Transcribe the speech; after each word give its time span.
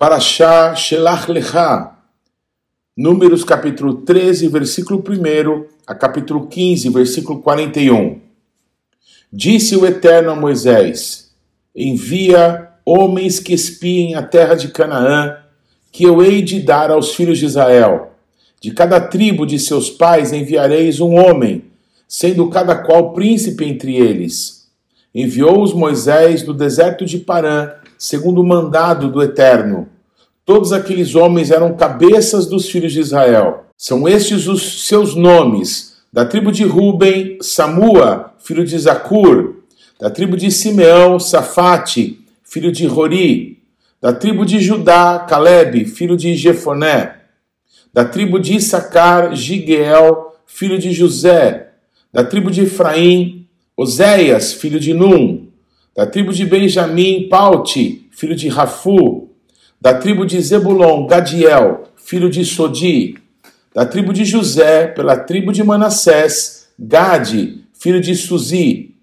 Parashá 0.00 0.74
Shelach 0.74 1.30
Lecha, 1.30 1.90
Números 2.96 3.44
capítulo 3.44 3.96
13, 3.96 4.48
versículo 4.48 5.04
1 5.06 5.66
a 5.86 5.94
capítulo 5.94 6.46
15, 6.46 6.88
versículo 6.88 7.42
41. 7.42 8.18
Disse 9.30 9.76
o 9.76 9.84
Eterno 9.84 10.30
a 10.30 10.34
Moisés: 10.34 11.34
Envia 11.76 12.70
homens 12.82 13.40
que 13.40 13.52
espiem 13.52 14.14
a 14.14 14.22
terra 14.22 14.54
de 14.54 14.68
Canaã, 14.68 15.36
que 15.92 16.04
eu 16.04 16.22
hei 16.22 16.40
de 16.40 16.62
dar 16.62 16.90
aos 16.90 17.14
filhos 17.14 17.38
de 17.38 17.44
Israel. 17.44 18.12
De 18.58 18.70
cada 18.70 19.02
tribo 19.02 19.44
de 19.44 19.58
seus 19.58 19.90
pais 19.90 20.32
enviareis 20.32 20.98
um 20.98 21.14
homem, 21.14 21.64
sendo 22.08 22.48
cada 22.48 22.74
qual 22.74 23.12
príncipe 23.12 23.66
entre 23.66 23.96
eles. 23.96 24.66
Enviou-os 25.14 25.74
Moisés 25.74 26.42
do 26.42 26.54
deserto 26.54 27.04
de 27.04 27.18
Parã 27.18 27.74
segundo 28.00 28.40
o 28.40 28.46
mandado 28.46 29.12
do 29.12 29.22
Eterno. 29.22 29.86
Todos 30.50 30.72
aqueles 30.72 31.14
homens 31.14 31.52
eram 31.52 31.76
cabeças 31.76 32.44
dos 32.44 32.68
filhos 32.68 32.92
de 32.92 32.98
Israel. 32.98 33.66
São 33.78 34.08
estes 34.08 34.48
os 34.48 34.84
seus 34.84 35.14
nomes: 35.14 35.98
da 36.12 36.24
tribo 36.24 36.50
de 36.50 36.64
Ruben, 36.64 37.38
Samua, 37.40 38.34
filho 38.40 38.64
de 38.64 38.76
Zacur, 38.76 39.60
da 40.00 40.10
tribo 40.10 40.36
de 40.36 40.50
Simeão, 40.50 41.20
Safate, 41.20 42.18
filho 42.42 42.72
de 42.72 42.84
Rori, 42.84 43.62
da 44.02 44.12
tribo 44.12 44.44
de 44.44 44.58
Judá, 44.58 45.20
Caleb, 45.20 45.84
filho 45.84 46.16
de 46.16 46.34
Jefoné, 46.34 47.14
da 47.94 48.04
tribo 48.04 48.40
de 48.40 48.56
Issacar, 48.56 49.36
Gigeel, 49.36 50.32
filho 50.44 50.80
de 50.80 50.90
José, 50.90 51.68
da 52.12 52.24
tribo 52.24 52.50
de 52.50 52.62
Efraim, 52.62 53.46
Oséias, 53.76 54.52
filho 54.52 54.80
de 54.80 54.92
Num, 54.94 55.46
da 55.94 56.06
tribo 56.06 56.32
de 56.32 56.44
Benjamim, 56.44 57.28
Paute, 57.28 58.08
filho 58.10 58.34
de 58.34 58.48
Rafu, 58.48 59.29
da 59.80 59.94
tribo 59.94 60.26
de 60.26 60.40
Zebulon, 60.40 61.06
Gadiel, 61.06 61.84
filho 61.96 62.28
de 62.28 62.44
Sodi, 62.44 63.16
da 63.74 63.86
tribo 63.86 64.12
de 64.12 64.24
José, 64.24 64.88
pela 64.88 65.16
tribo 65.16 65.52
de 65.52 65.64
Manassés, 65.64 66.68
Gade, 66.78 67.64
filho 67.72 68.00
de 68.00 68.14
Suzi, 68.14 68.94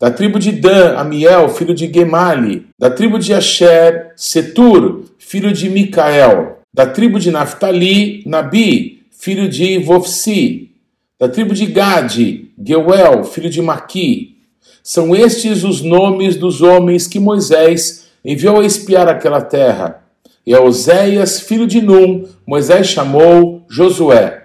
da 0.00 0.10
tribo 0.10 0.38
de 0.38 0.52
Dan, 0.52 0.96
Amiel, 0.96 1.48
filho 1.50 1.74
de 1.74 1.92
Gemali, 1.92 2.66
da 2.78 2.88
tribo 2.88 3.18
de 3.18 3.34
Asher, 3.34 4.12
Setur, 4.16 5.04
filho 5.18 5.52
de 5.52 5.68
Micael, 5.68 6.58
da 6.72 6.86
tribo 6.86 7.18
de 7.18 7.30
Naphtali, 7.30 8.22
Nabi, 8.24 9.02
filho 9.10 9.48
de 9.48 9.78
Vofsi, 9.78 10.70
da 11.18 11.28
tribo 11.28 11.52
de 11.52 11.66
Gade, 11.66 12.50
Geuel, 12.64 13.24
filho 13.24 13.50
de 13.50 13.60
Maqui, 13.60 14.36
são 14.82 15.14
estes 15.14 15.64
os 15.64 15.82
nomes 15.82 16.36
dos 16.36 16.62
homens 16.62 17.06
que 17.06 17.20
Moisés 17.20 18.07
enviou 18.24 18.60
a 18.60 18.64
espiar 18.64 19.08
aquela 19.08 19.40
terra. 19.40 20.02
E 20.46 20.54
a 20.54 20.60
Oséias, 20.60 21.40
filho 21.40 21.66
de 21.66 21.80
Num, 21.80 22.26
Moisés 22.46 22.86
chamou 22.88 23.64
Josué. 23.68 24.44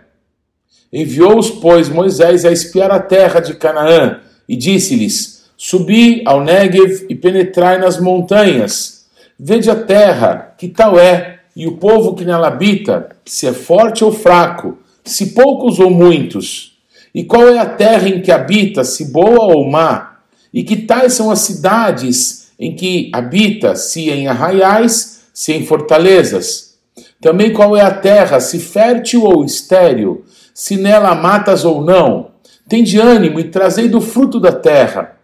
Enviou-os, 0.92 1.50
pois, 1.50 1.90
Moisés 1.90 2.46
a 2.46 2.52
espiar 2.52 2.92
a 2.92 3.00
terra 3.00 3.40
de 3.40 3.56
Canaã, 3.56 4.20
e 4.48 4.56
disse-lhes: 4.56 5.46
Subi 5.58 6.22
ao 6.26 6.44
Negev 6.44 7.06
e 7.10 7.16
penetrai 7.16 7.78
nas 7.78 8.00
montanhas. 8.00 9.06
Vede 9.40 9.70
a 9.70 9.76
terra, 9.76 10.54
que 10.58 10.68
tal 10.68 11.00
é, 11.00 11.40
e 11.56 11.68
o 11.68 11.78
povo 11.78 12.14
que 12.14 12.26
nela 12.26 12.48
habita, 12.48 13.10
se 13.26 13.48
é 13.48 13.54
forte 13.54 14.04
ou 14.04 14.12
fraco, 14.12 14.78
se 15.04 15.28
poucos 15.28 15.80
ou 15.80 15.90
muitos. 15.90 16.78
E 17.14 17.24
qual 17.24 17.48
é 17.48 17.60
a 17.60 17.66
terra 17.66 18.10
em 18.10 18.22
que 18.22 18.32
habita, 18.32 18.84
se 18.84 19.12
boa 19.12 19.56
ou 19.56 19.70
má? 19.70 20.18
E 20.54 20.64
que 20.64 20.78
tais 20.78 21.14
são 21.14 21.32
as 21.32 21.40
cidades 21.40 22.43
em 22.60 22.76
que 22.76 23.10
habita, 23.14 23.76
se 23.76 24.10
em 24.10 24.28
arraiais, 24.28 25.24
se 25.34 25.54
em 25.54 25.66
fortalezas. 25.66 26.78
Também 27.20 27.52
qual 27.54 27.76
é 27.76 27.82
a 27.82 27.92
terra, 27.92 28.40
se 28.40 28.60
fértil 28.60 29.24
ou 29.24 29.44
estéril, 29.44 30.24
se 30.54 30.78
nela 30.78 31.16
matas 31.16 31.66
ou 31.66 31.84
não. 31.84 32.32
Tende 32.68 33.00
ânimo 33.00 33.40
e 33.40 33.46
trazei 33.46 33.88
do 33.88 34.00
fruto 34.00 34.40
da 34.40 34.52
terra. 34.52 35.18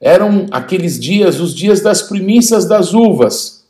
Eram 0.00 0.46
aqueles 0.50 0.98
dias 0.98 1.40
os 1.40 1.54
dias 1.54 1.80
das 1.80 2.02
primícias 2.02 2.64
das 2.64 2.92
uvas. 2.92 3.62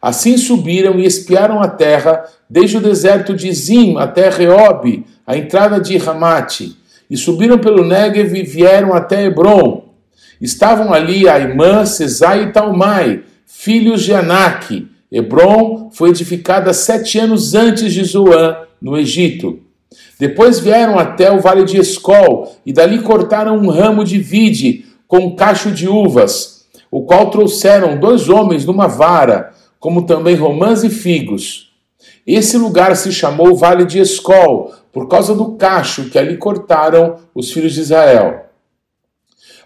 Assim 0.00 0.38
subiram 0.38 0.98
e 0.98 1.04
espiaram 1.04 1.60
a 1.60 1.68
terra, 1.68 2.24
desde 2.48 2.78
o 2.78 2.80
deserto 2.80 3.34
de 3.34 3.52
Zim 3.52 3.96
até 3.98 4.30
Reob, 4.30 5.04
a 5.26 5.36
entrada 5.36 5.78
de 5.78 5.98
Ramate, 5.98 6.76
e 7.10 7.16
subiram 7.16 7.58
pelo 7.58 7.84
Negev 7.84 8.34
e 8.34 8.42
vieram 8.42 8.94
até 8.94 9.24
Hebron, 9.24 9.89
Estavam 10.40 10.92
ali 10.92 11.28
Aimã, 11.28 11.84
Cesai 11.84 12.44
e 12.44 12.52
Talmai, 12.52 13.24
filhos 13.44 14.02
de 14.02 14.14
Anak. 14.14 14.88
Hebron 15.12 15.90
foi 15.92 16.10
edificada 16.10 16.72
sete 16.72 17.18
anos 17.18 17.54
antes 17.54 17.92
de 17.92 18.02
Zoan, 18.04 18.56
no 18.80 18.96
Egito. 18.96 19.60
Depois 20.18 20.58
vieram 20.58 20.98
até 20.98 21.30
o 21.30 21.40
vale 21.40 21.64
de 21.64 21.78
Escol, 21.78 22.56
e 22.64 22.72
dali 22.72 23.00
cortaram 23.00 23.56
um 23.58 23.68
ramo 23.68 24.02
de 24.02 24.18
vide 24.18 24.86
com 25.06 25.18
um 25.18 25.36
cacho 25.36 25.70
de 25.72 25.88
uvas, 25.88 26.66
o 26.90 27.02
qual 27.02 27.30
trouxeram 27.30 27.98
dois 27.98 28.28
homens 28.28 28.64
numa 28.64 28.86
vara, 28.86 29.52
como 29.78 30.06
também 30.06 30.36
romãs 30.36 30.84
e 30.84 30.88
figos. 30.88 31.72
Esse 32.26 32.56
lugar 32.56 32.96
se 32.96 33.12
chamou 33.12 33.56
Vale 33.56 33.84
de 33.84 33.98
Escol, 33.98 34.72
por 34.92 35.08
causa 35.08 35.34
do 35.34 35.52
cacho 35.52 36.08
que 36.08 36.18
ali 36.18 36.36
cortaram 36.36 37.16
os 37.34 37.50
filhos 37.50 37.74
de 37.74 37.80
Israel. 37.80 38.49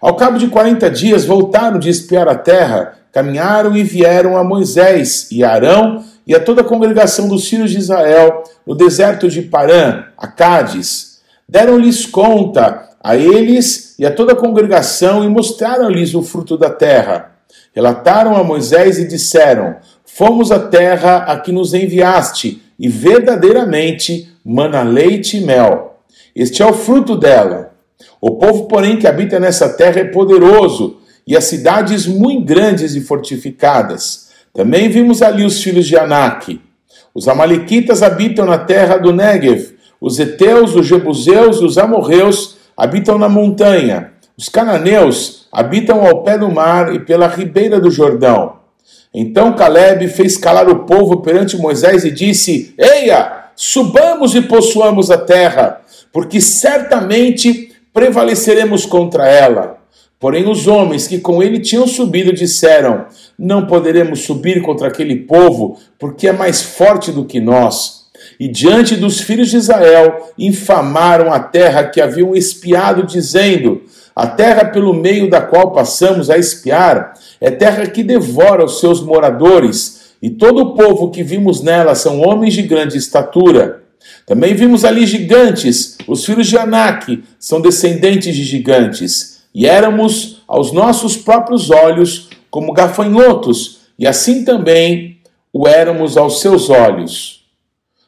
Ao 0.01 0.15
cabo 0.15 0.37
de 0.37 0.47
quarenta 0.47 0.89
dias 0.89 1.25
voltaram 1.25 1.79
de 1.79 1.89
espiar 1.89 2.27
a 2.27 2.35
terra, 2.35 2.95
caminharam 3.11 3.75
e 3.75 3.83
vieram 3.83 4.37
a 4.37 4.43
Moisés 4.43 5.29
e 5.31 5.43
Arão 5.43 6.03
e 6.27 6.35
a 6.35 6.39
toda 6.39 6.61
a 6.61 6.65
congregação 6.65 7.27
dos 7.27 7.47
filhos 7.47 7.71
de 7.71 7.77
Israel 7.77 8.43
no 8.65 8.75
deserto 8.75 9.29
de 9.29 9.41
Parã, 9.41 10.05
a 10.17 10.27
Cádiz. 10.27 11.19
Deram-lhes 11.47 12.05
conta 12.05 12.89
a 13.01 13.15
eles 13.15 13.95
e 13.99 14.05
a 14.05 14.11
toda 14.11 14.33
a 14.33 14.35
congregação 14.35 15.23
e 15.23 15.29
mostraram-lhes 15.29 16.13
o 16.13 16.23
fruto 16.23 16.57
da 16.57 16.69
terra. 16.69 17.31
Relataram 17.73 18.35
a 18.35 18.43
Moisés 18.43 18.97
e 18.97 19.07
disseram: 19.07 19.75
Fomos 20.05 20.51
à 20.51 20.59
terra 20.59 21.17
a 21.17 21.39
que 21.39 21.51
nos 21.51 21.73
enviaste, 21.73 22.61
e 22.77 22.89
verdadeiramente 22.89 24.29
mana 24.43 24.81
leite 24.81 25.37
e 25.37 25.41
mel. 25.41 25.99
Este 26.35 26.61
é 26.61 26.65
o 26.65 26.73
fruto 26.73 27.15
dela. 27.15 27.74
O 28.19 28.31
povo, 28.31 28.65
porém, 28.65 28.97
que 28.97 29.07
habita 29.07 29.39
nessa 29.39 29.69
terra 29.69 29.99
é 29.99 30.05
poderoso, 30.05 30.97
e 31.27 31.35
as 31.35 31.45
cidades 31.45 32.05
muito 32.05 32.45
grandes 32.45 32.95
e 32.95 33.01
fortificadas. 33.01 34.29
Também 34.53 34.89
vimos 34.89 35.21
ali 35.21 35.45
os 35.45 35.61
filhos 35.61 35.87
de 35.87 35.97
Anak. 35.97 36.61
Os 37.13 37.27
amalequitas 37.27 38.03
habitam 38.03 38.45
na 38.45 38.57
terra 38.57 38.97
do 38.97 39.11
Negev, 39.11 39.75
os 39.99 40.19
heteus, 40.19 40.75
os 40.75 40.85
jebuseus 40.85 41.61
e 41.61 41.65
os 41.65 41.77
amorreus 41.77 42.57
habitam 42.75 43.17
na 43.17 43.29
montanha. 43.29 44.11
Os 44.37 44.49
cananeus 44.49 45.47
habitam 45.51 46.05
ao 46.05 46.23
pé 46.23 46.37
do 46.37 46.51
mar 46.51 46.93
e 46.93 46.99
pela 46.99 47.27
ribeira 47.27 47.79
do 47.79 47.89
Jordão. 47.89 48.57
Então 49.13 49.53
Caleb 49.53 50.09
fez 50.09 50.37
calar 50.37 50.67
o 50.67 50.79
povo 50.79 51.21
perante 51.21 51.57
Moisés 51.57 52.03
e 52.03 52.11
disse: 52.11 52.75
Eia, 52.77 53.45
subamos 53.55 54.35
e 54.35 54.41
possuamos 54.41 55.09
a 55.09 55.17
terra, 55.17 55.81
porque 56.11 56.41
certamente 56.41 57.73
prevaleceremos 57.95 58.85
contra 58.85 59.25
ela. 59.25 59.77
Porém, 60.19 60.49
os 60.49 60.67
homens 60.67 61.07
que 61.07 61.17
com 61.17 61.41
ele 61.41 61.59
tinham 61.59 61.87
subido 61.87 62.33
disseram: 62.33 63.05
Não 63.39 63.65
poderemos 63.65 64.19
subir 64.19 64.61
contra 64.61 64.89
aquele 64.89 65.15
povo, 65.15 65.79
porque 65.97 66.27
é 66.27 66.33
mais 66.33 66.61
forte 66.61 67.11
do 67.11 67.23
que 67.23 67.39
nós. 67.39 68.05
E 68.37 68.49
diante 68.49 68.97
dos 68.97 69.21
filhos 69.21 69.49
de 69.49 69.57
Israel, 69.57 70.33
infamaram 70.37 71.31
a 71.31 71.39
terra 71.39 71.85
que 71.85 72.01
haviam 72.01 72.35
espiado, 72.35 73.03
dizendo: 73.03 73.83
A 74.13 74.27
terra 74.27 74.65
pelo 74.65 74.93
meio 74.93 75.29
da 75.29 75.39
qual 75.39 75.71
passamos 75.71 76.29
a 76.29 76.37
espiar 76.37 77.13
é 77.39 77.49
terra 77.49 77.87
que 77.87 78.03
devora 78.03 78.65
os 78.65 78.81
seus 78.81 79.01
moradores, 79.01 80.15
e 80.21 80.29
todo 80.29 80.59
o 80.59 80.73
povo 80.75 81.11
que 81.11 81.23
vimos 81.23 81.61
nela 81.61 81.95
são 81.95 82.19
homens 82.19 82.53
de 82.53 82.61
grande 82.61 82.97
estatura. 82.97 83.84
Também 84.25 84.53
vimos 84.53 84.83
ali 84.83 85.05
gigantes, 85.05 85.97
os 86.07 86.25
filhos 86.25 86.47
de 86.47 86.57
Anak 86.57 87.23
são 87.39 87.61
descendentes 87.61 88.35
de 88.35 88.43
gigantes, 88.43 89.41
e 89.53 89.65
éramos 89.65 90.43
aos 90.47 90.71
nossos 90.71 91.15
próprios 91.15 91.69
olhos 91.69 92.29
como 92.49 92.73
gafanhotos, 92.73 93.81
e 93.97 94.07
assim 94.07 94.43
também 94.43 95.19
o 95.53 95.67
éramos 95.67 96.17
aos 96.17 96.41
seus 96.41 96.69
olhos. 96.69 97.45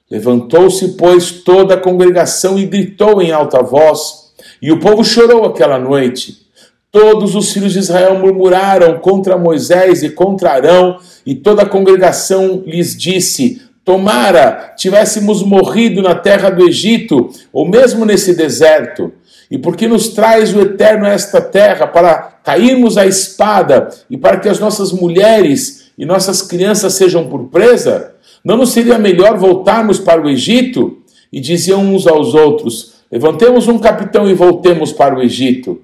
Levantou-se, 0.09 0.89
pois, 0.89 1.31
toda 1.31 1.73
a 1.73 1.79
congregação 1.79 2.57
e 2.57 2.65
gritou 2.65 3.21
em 3.21 3.31
alta 3.31 3.61
voz, 3.61 4.31
e 4.61 4.71
o 4.71 4.79
povo 4.79 5.03
chorou 5.03 5.45
aquela 5.45 5.77
noite. 5.77 6.47
Todos 6.91 7.35
os 7.35 7.51
filhos 7.51 7.73
de 7.73 7.79
Israel 7.79 8.17
murmuraram 8.17 8.99
contra 8.99 9.37
Moisés 9.37 10.03
e 10.03 10.09
contra 10.09 10.51
Arão, 10.51 10.97
e 11.25 11.35
toda 11.35 11.63
a 11.63 11.69
congregação 11.69 12.63
lhes 12.65 12.95
disse: 12.95 13.61
Tomara 13.87 14.73
tivéssemos 14.75 15.41
morrido 15.43 16.01
na 16.01 16.13
terra 16.13 16.49
do 16.49 16.67
Egito, 16.67 17.29
ou 17.53 17.65
mesmo 17.65 18.03
nesse 18.03 18.35
deserto. 18.35 19.13
E 19.49 19.57
porque 19.57 19.87
nos 19.87 20.09
traz 20.09 20.53
o 20.53 20.59
Eterno 20.59 21.05
a 21.05 21.11
esta 21.11 21.39
terra 21.39 21.87
para 21.87 22.15
cairmos 22.43 22.97
à 22.97 23.05
espada 23.05 23.87
e 24.09 24.17
para 24.17 24.41
que 24.41 24.49
as 24.49 24.59
nossas 24.59 24.91
mulheres 24.91 25.89
e 25.97 26.05
nossas 26.05 26.41
crianças 26.41 26.95
sejam 26.95 27.29
por 27.29 27.45
presa? 27.45 28.13
Não 28.43 28.57
nos 28.57 28.71
seria 28.73 28.99
melhor 28.99 29.37
voltarmos 29.37 29.99
para 29.99 30.21
o 30.21 30.29
Egito? 30.29 30.97
E 31.31 31.39
diziam 31.39 31.79
uns 31.79 32.05
aos 32.05 32.33
outros: 32.33 32.95
Levantemos 33.09 33.69
um 33.69 33.79
capitão 33.79 34.29
e 34.29 34.33
voltemos 34.33 34.91
para 34.91 35.17
o 35.17 35.23
Egito. 35.23 35.79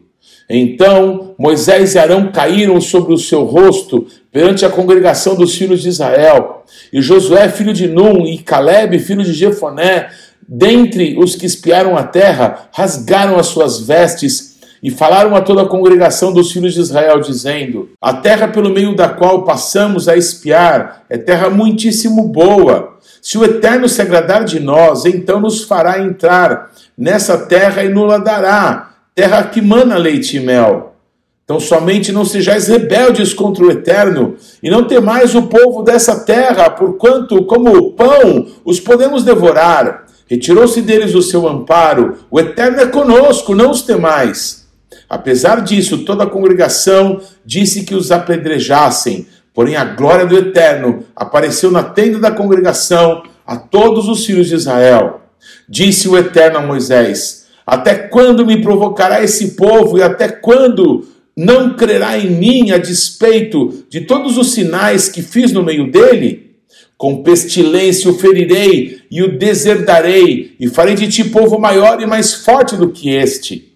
Então 0.50 1.34
Moisés 1.38 1.96
e 1.96 2.00
Arão 2.00 2.32
caíram 2.32 2.80
sobre 2.82 3.14
o 3.14 3.18
seu 3.18 3.44
rosto 3.44 4.08
perante 4.32 4.66
a 4.66 4.70
congregação 4.70 5.36
dos 5.36 5.56
filhos 5.56 5.82
de 5.82 5.90
Israel. 5.90 6.64
E 6.92 7.02
Josué, 7.02 7.50
filho 7.50 7.74
de 7.74 7.88
Num, 7.88 8.26
e 8.26 8.38
Caleb, 8.40 9.00
filho 9.00 9.24
de 9.24 9.34
Jefoné, 9.34 10.10
dentre 10.48 11.18
os 11.18 11.36
que 11.36 11.46
espiaram 11.46 11.98
a 11.98 12.04
terra, 12.04 12.70
rasgaram 12.72 13.38
as 13.38 13.48
suas 13.48 13.80
vestes 13.80 14.54
e 14.82 14.92
falaram 14.92 15.34
a 15.34 15.42
toda 15.42 15.62
a 15.62 15.68
congregação 15.68 16.34
dos 16.34 16.52
filhos 16.52 16.74
de 16.74 16.82
Israel, 16.82 17.22
dizendo: 17.22 17.90
A 18.02 18.14
terra 18.14 18.50
pelo 18.50 18.70
meio 18.70 18.94
da 18.96 19.08
qual 19.08 19.44
passamos 19.44 20.10
a 20.10 20.18
espiar 20.18 21.04
é 21.10 21.18
terra 21.18 21.50
muitíssimo 21.50 22.28
boa. 22.28 22.98
Se 23.22 23.38
o 23.38 23.46
Eterno 23.46 23.88
se 23.88 24.02
agradar 24.02 24.44
de 24.44 24.60
nós, 24.60 25.06
então 25.06 25.40
nos 25.40 25.64
fará 25.64 26.00
entrar 26.00 26.72
nessa 26.98 27.38
terra 27.38 27.82
e 27.84 27.90
nos 27.90 28.22
dará 28.22 28.93
terra 29.16 29.44
que 29.44 29.62
mana 29.62 29.98
leite 29.98 30.38
e 30.38 30.40
mel. 30.40 30.96
Então 31.44 31.60
somente 31.60 32.12
não 32.12 32.24
sejais 32.24 32.68
rebeldes 32.68 33.34
contra 33.34 33.66
o 33.66 33.72
Eterno, 33.72 34.36
e 34.62 34.70
não 34.70 34.86
temais 34.86 35.36
o 35.36 35.44
povo 35.44 35.84
dessa 35.84 36.22
terra, 36.22 36.70
porquanto, 36.70 37.44
como 37.44 37.92
pão, 37.92 38.48
os 38.64 38.80
podemos 38.80 39.24
devorar. 39.24 40.06
Retirou-se 40.26 40.82
deles 40.82 41.14
o 41.14 41.22
seu 41.22 41.48
amparo, 41.48 42.20
o 42.32 42.40
Eterno 42.40 42.80
é 42.80 42.88
conosco, 42.88 43.54
não 43.54 43.72
os 43.72 43.82
temais. 43.82 44.64
Apesar 45.10 45.62
disso, 45.62 46.00
toda 46.00 46.24
a 46.24 46.30
congregação 46.30 47.20
disse 47.46 47.84
que 47.84 47.94
os 47.94 48.10
apedrejassem, 48.10 49.28
porém 49.54 49.76
a 49.76 49.84
glória 49.84 50.26
do 50.26 50.38
Eterno 50.38 51.04
apareceu 51.14 51.70
na 51.70 51.84
tenda 51.84 52.20
da 52.20 52.32
congregação 52.32 53.22
a 53.46 53.58
todos 53.58 54.08
os 54.08 54.26
filhos 54.26 54.48
de 54.48 54.56
Israel. 54.56 55.22
Disse 55.68 56.08
o 56.08 56.18
Eterno 56.18 56.60
a 56.60 56.62
Moisés: 56.62 57.43
até 57.66 57.96
quando 57.96 58.46
me 58.46 58.62
provocará 58.62 59.24
esse 59.24 59.52
povo 59.52 59.98
e 59.98 60.04
até 60.04 60.28
quando 60.28 61.08
não 61.36 61.76
crerá 61.76 62.18
em 62.18 62.30
mim 62.30 62.72
a 62.72 62.78
despeito 62.78 63.86
de 63.90 64.02
todos 64.02 64.38
os 64.38 64.54
sinais 64.54 65.10
que 65.10 65.22
fiz 65.22 65.52
no 65.52 65.64
meio 65.64 65.92
dele? 65.92 66.52
Com 66.98 67.24
pestilência 67.24 68.10
o 68.10 68.18
ferirei 68.18 69.02
e 69.10 69.24
o 69.24 69.38
deserdarei, 69.38 70.56
e 70.60 70.68
farei 70.68 70.96
de 70.96 71.08
ti 71.08 71.24
povo 71.24 71.60
maior 71.60 72.02
e 72.02 72.06
mais 72.06 72.34
forte 72.34 72.76
do 72.78 72.90
que 72.90 73.10
este. 73.10 73.74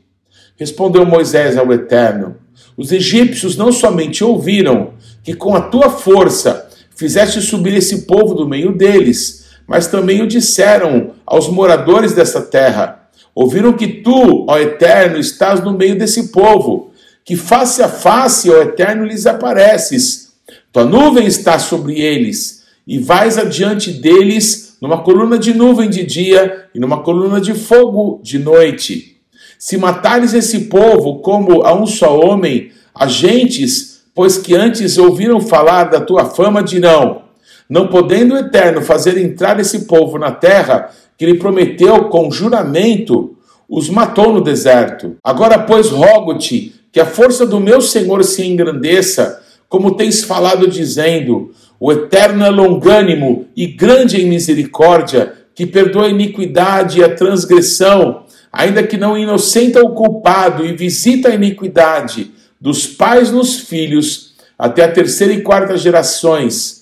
Respondeu 0.56 1.06
Moisés 1.06 1.58
ao 1.58 1.72
Eterno: 1.74 2.38
Os 2.78 2.92
egípcios 2.92 3.58
não 3.58 3.72
somente 3.72 4.24
ouviram 4.24 4.94
que 5.24 5.34
com 5.34 5.56
a 5.56 5.62
tua 5.62 5.90
força 5.90 6.70
fizeste 6.96 7.42
subir 7.42 7.76
esse 7.76 8.04
povo 8.04 8.34
do 8.34 8.48
meio 8.48 8.72
deles, 8.72 9.48
mas 9.68 9.88
também 9.88 10.22
o 10.22 10.28
disseram 10.28 11.12
aos 11.26 11.50
moradores 11.50 12.14
dessa 12.14 12.42
terra 12.42 13.07
Ouviram 13.40 13.74
que 13.74 13.88
tu, 13.88 14.48
ó 14.50 14.58
Eterno, 14.58 15.20
estás 15.20 15.64
no 15.64 15.72
meio 15.72 15.96
desse 15.96 16.30
povo, 16.30 16.90
que 17.24 17.36
face 17.36 17.84
a 17.84 17.88
face, 17.88 18.50
ó 18.50 18.64
Eterno, 18.64 19.06
lhes 19.06 19.28
apareces. 19.28 20.34
Tua 20.74 20.84
nuvem 20.84 21.28
está 21.28 21.60
sobre 21.60 22.02
eles, 22.02 22.64
e 22.88 22.98
vais 22.98 23.38
adiante 23.38 23.92
deles 23.92 24.76
numa 24.82 25.04
coluna 25.04 25.38
de 25.38 25.54
nuvem 25.54 25.88
de 25.88 26.04
dia 26.04 26.66
e 26.74 26.80
numa 26.80 27.04
coluna 27.04 27.40
de 27.40 27.54
fogo 27.54 28.20
de 28.24 28.40
noite. 28.40 29.18
Se 29.60 29.78
matares 29.78 30.34
esse 30.34 30.62
povo 30.62 31.20
como 31.20 31.62
a 31.62 31.80
um 31.80 31.86
só 31.86 32.20
homem, 32.20 32.72
agentes, 32.96 34.02
pois 34.16 34.40
que 34.40 34.56
antes 34.56 34.98
ouviram 34.98 35.40
falar 35.40 35.84
da 35.84 36.02
tua 36.02 36.26
fama, 36.26 36.64
dirão: 36.64 37.22
Não 37.70 37.88
podendo 37.88 38.34
o 38.34 38.38
Eterno 38.40 38.82
fazer 38.82 39.16
entrar 39.16 39.60
esse 39.60 39.86
povo 39.86 40.18
na 40.18 40.32
terra, 40.32 40.90
que 41.18 41.26
lhe 41.26 41.36
prometeu 41.36 42.06
com 42.06 42.32
juramento, 42.32 43.36
os 43.68 43.90
matou 43.90 44.32
no 44.32 44.42
deserto. 44.42 45.18
Agora, 45.24 45.58
pois, 45.60 45.90
rogo-te 45.90 46.76
que 46.92 47.00
a 47.00 47.06
força 47.06 47.46
do 47.46 47.60
meu 47.60 47.82
Senhor 47.82 48.24
se 48.24 48.46
engrandeça, 48.46 49.42
como 49.68 49.96
tens 49.96 50.24
falado, 50.24 50.68
dizendo: 50.68 51.52
O 51.80 51.92
Eterno 51.92 52.46
é 52.46 52.50
longânimo 52.50 53.48
e 53.56 53.66
grande 53.68 54.22
em 54.22 54.30
misericórdia, 54.30 55.34
que 55.54 55.66
perdoa 55.66 56.06
a 56.06 56.10
iniquidade 56.10 57.00
e 57.00 57.04
a 57.04 57.14
transgressão, 57.14 58.24
ainda 58.52 58.84
que 58.84 58.96
não 58.96 59.18
inocenta 59.18 59.82
o 59.82 59.94
culpado 59.94 60.66
e 60.66 60.74
visita 60.74 61.30
a 61.30 61.36
iniquidade 61.36 62.32
dos 62.62 62.86
pais 62.86 63.32
nos 63.32 63.60
filhos, 63.60 64.34
até 64.58 64.84
a 64.84 64.92
terceira 64.92 65.34
e 65.34 65.42
quarta 65.42 65.76
gerações 65.76 66.77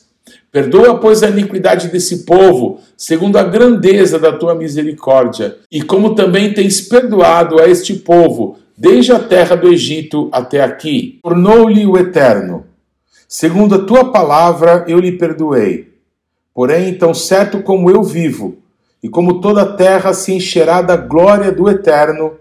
Perdoa, 0.55 0.97
pois, 1.01 1.21
a 1.21 1.27
iniquidade 1.27 1.89
desse 1.89 2.19
povo, 2.19 2.79
segundo 2.95 3.35
a 3.35 3.43
grandeza 3.43 4.17
da 4.17 4.31
tua 4.31 4.55
misericórdia, 4.55 5.57
e 5.69 5.81
como 5.81 6.15
também 6.15 6.53
tens 6.53 6.79
perdoado 6.79 7.59
a 7.59 7.67
este 7.67 7.93
povo, 7.95 8.57
desde 8.77 9.11
a 9.11 9.19
terra 9.19 9.57
do 9.57 9.67
Egito 9.67 10.29
até 10.31 10.63
aqui. 10.63 11.19
Tornou-lhe 11.21 11.85
o 11.85 11.97
Eterno. 11.97 12.67
Segundo 13.27 13.75
a 13.75 13.79
tua 13.79 14.13
palavra, 14.13 14.85
eu 14.87 14.97
lhe 14.97 15.11
perdoei. 15.11 15.89
Porém, 16.53 16.97
tão 16.97 17.13
certo 17.13 17.61
como 17.61 17.91
eu 17.91 18.01
vivo, 18.01 18.55
e 19.03 19.09
como 19.09 19.41
toda 19.41 19.63
a 19.63 19.73
terra 19.73 20.13
se 20.13 20.31
encherá 20.31 20.81
da 20.81 20.95
glória 20.95 21.51
do 21.51 21.69
Eterno, 21.69 22.31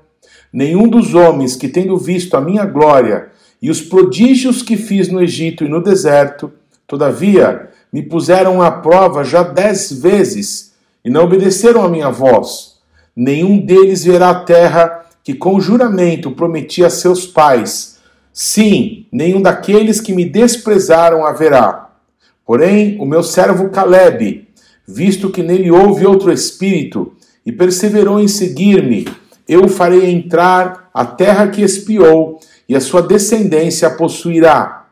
nenhum 0.52 0.87
dos 0.87 1.16
homens 1.16 1.56
que, 1.56 1.66
tendo 1.66 1.99
visto 1.99 2.37
a 2.37 2.40
minha 2.40 2.64
glória 2.64 3.31
e 3.61 3.69
os 3.70 3.81
prodígios 3.81 4.62
que 4.62 4.76
fiz 4.76 5.08
no 5.08 5.20
Egito 5.20 5.64
e 5.64 5.69
no 5.69 5.82
deserto, 5.82 6.52
todavia 6.87 7.74
me 7.94 8.02
puseram 8.02 8.61
à 8.61 8.73
prova 8.73 9.23
já 9.23 9.44
dez 9.44 9.93
vezes 9.93 10.73
e 11.05 11.08
não 11.08 11.23
obedeceram 11.23 11.81
a 11.81 11.88
minha 11.88 12.11
voz. 12.11 12.79
Nenhum 13.14 13.56
deles 13.56 14.02
verá 14.02 14.31
a 14.31 14.41
terra 14.41 15.06
que 15.23 15.32
com 15.32 15.61
juramento 15.61 16.32
prometi 16.32 16.85
a 16.85 16.91
seus 16.91 17.25
pais. 17.25 18.00
Sim, 18.32 19.06
nenhum 19.12 19.41
daqueles 19.41 20.00
que 20.00 20.12
me 20.12 20.25
desprezaram 20.25 21.25
haverá. 21.25 21.91
Porém, 22.44 23.00
o 23.00 23.06
meu 23.06 23.23
servo 23.23 23.69
Caleb, 23.69 24.49
visto 24.85 25.31
que 25.31 25.44
nele 25.44 25.70
houve 25.70 26.05
outro 26.05 26.32
espírito, 26.32 27.12
e 27.47 27.52
perseverou 27.52 28.19
em 28.19 28.26
seguir-me, 28.26 29.06
eu 29.49 29.67
o 29.67 29.69
farei 29.69 30.11
entrar 30.11 30.90
a 30.93 31.05
terra 31.06 31.47
que 31.47 31.62
espiou, 31.62 32.40
e 32.68 32.75
a 32.75 32.80
sua 32.80 33.02
descendência 33.02 33.87
a 33.87 33.92
possuirá 33.92 34.84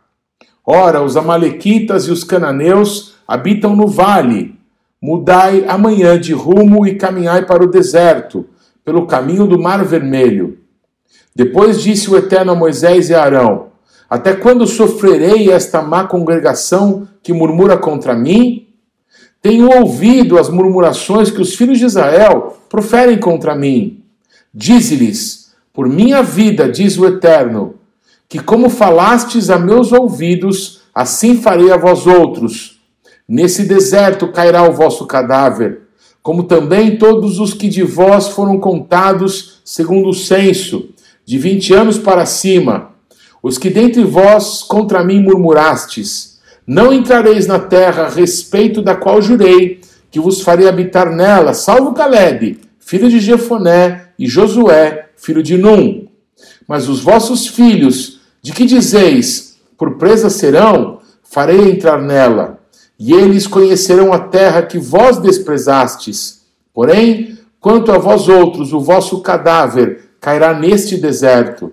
Ora, 0.64 1.02
os 1.02 1.16
Amalequitas 1.16 2.04
e 2.04 2.12
os 2.12 2.23
cananeus 2.23 3.14
habitam 3.26 3.75
no 3.75 3.88
vale. 3.88 4.54
Mudai 5.00 5.64
amanhã 5.66 6.19
de 6.19 6.33
rumo 6.33 6.87
e 6.87 6.95
caminhai 6.95 7.45
para 7.45 7.64
o 7.64 7.71
deserto, 7.71 8.47
pelo 8.85 9.07
caminho 9.07 9.47
do 9.47 9.59
Mar 9.59 9.85
Vermelho. 9.85 10.59
Depois 11.35 11.83
disse 11.83 12.11
o 12.11 12.16
Eterno 12.16 12.52
a 12.52 12.54
Moisés 12.54 13.11
e 13.11 13.14
a 13.14 13.23
Arão: 13.23 13.69
Até 14.09 14.35
quando 14.35 14.66
sofrerei 14.66 15.50
esta 15.50 15.83
má 15.83 16.04
congregação 16.04 17.09
que 17.23 17.33
murmura 17.33 17.76
contra 17.76 18.14
mim? 18.14 18.69
Tenho 19.40 19.69
ouvido 19.76 20.38
as 20.38 20.49
murmurações 20.49 21.31
que 21.31 21.40
os 21.40 21.57
filhos 21.57 21.78
de 21.78 21.87
Israel 21.87 22.59
proferem 22.69 23.19
contra 23.19 23.57
mim. 23.57 24.04
Dize-lhes: 24.54 25.52
Por 25.73 25.88
minha 25.88 26.23
vida, 26.23 26.69
diz 26.69 26.97
o 26.97 27.07
Eterno, 27.07 27.75
que 28.33 28.39
como 28.39 28.71
falastes 28.71 29.51
a 29.51 29.59
meus 29.59 29.93
ouvidos, 29.93 30.81
assim 30.95 31.37
farei 31.37 31.71
a 31.71 31.77
vós 31.77 32.07
outros. 32.07 32.81
Nesse 33.29 33.65
deserto 33.65 34.33
cairá 34.33 34.67
o 34.67 34.73
vosso 34.73 35.05
cadáver, 35.05 35.83
como 36.23 36.45
também 36.45 36.97
todos 36.97 37.39
os 37.39 37.53
que 37.53 37.69
de 37.69 37.83
vós 37.83 38.29
foram 38.29 38.59
contados 38.59 39.61
segundo 39.67 40.09
o 40.09 40.15
censo, 40.15 40.89
de 41.27 41.37
vinte 41.37 41.75
anos 41.75 41.99
para 41.99 42.25
cima, 42.25 42.93
os 43.43 43.59
que 43.59 43.69
dentre 43.69 44.03
vós 44.03 44.62
contra 44.62 45.05
mim 45.05 45.21
murmurastes. 45.21 46.41
Não 46.67 46.91
entrareis 46.91 47.47
na 47.47 47.59
terra 47.59 48.05
a 48.05 48.09
respeito 48.09 48.81
da 48.81 48.97
qual 48.97 49.21
jurei 49.21 49.83
que 50.11 50.19
vos 50.19 50.41
farei 50.41 50.67
habitar 50.67 51.15
nela, 51.15 51.53
salvo 51.53 51.93
Caleb, 51.93 52.59
filho 52.79 53.11
de 53.11 53.21
Jefoné, 53.21 54.07
e 54.19 54.27
Josué, 54.27 55.11
filho 55.17 55.43
de 55.43 55.59
Num. 55.59 56.09
Mas 56.67 56.89
os 56.89 57.01
vossos 57.01 57.47
filhos, 57.47 58.22
de 58.43 58.53
que 58.53 58.67
dizeis, 58.67 59.57
por 59.79 59.97
presa 59.99 60.29
serão, 60.29 61.01
farei 61.23 61.71
entrar 61.71 62.03
nela, 62.03 62.59
e 62.99 63.13
eles 63.13 63.47
conhecerão 63.47 64.13
a 64.13 64.19
terra 64.19 64.63
que 64.63 64.79
vós 64.79 65.19
desprezastes. 65.19 66.43
Porém, 66.75 67.39
quanto 67.61 67.93
a 67.93 67.99
vós 67.99 68.29
outros, 68.29 68.73
o 68.73 68.81
vosso 68.81 69.21
cadáver 69.21 70.11
cairá 70.21 70.53
neste 70.53 70.97
deserto. 70.97 71.73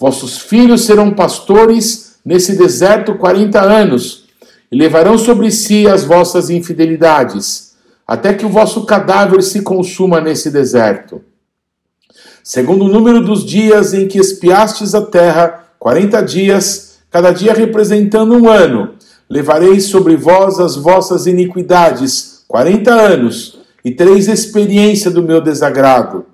Vossos 0.00 0.38
filhos 0.38 0.84
serão 0.84 1.12
pastores 1.12 2.16
nesse 2.24 2.56
deserto 2.56 3.14
quarenta 3.14 3.60
anos, 3.60 4.24
e 4.70 4.76
levarão 4.76 5.16
sobre 5.16 5.50
si 5.50 5.86
as 5.86 6.02
vossas 6.02 6.50
infidelidades, 6.50 7.76
até 8.06 8.34
que 8.34 8.44
o 8.44 8.48
vosso 8.48 8.84
cadáver 8.84 9.42
se 9.42 9.62
consuma 9.62 10.20
nesse 10.20 10.50
deserto. 10.50 11.22
Segundo 12.42 12.84
o 12.84 12.88
número 12.88 13.24
dos 13.24 13.44
dias 13.44 13.94
em 13.94 14.08
que 14.08 14.18
espiastes 14.18 14.94
a 14.94 15.02
terra, 15.02 15.65
40 15.78 16.20
dias, 16.22 16.98
cada 17.10 17.30
dia 17.30 17.52
representando 17.52 18.34
um 18.34 18.48
ano. 18.48 18.94
Levarei 19.28 19.80
sobre 19.80 20.16
vós 20.16 20.60
as 20.60 20.76
vossas 20.76 21.26
iniquidades, 21.26 22.44
quarenta 22.46 22.92
anos, 22.92 23.58
e 23.84 23.90
tereis 23.90 24.28
experiência 24.28 25.10
do 25.10 25.22
meu 25.22 25.40
desagrado. 25.40 26.26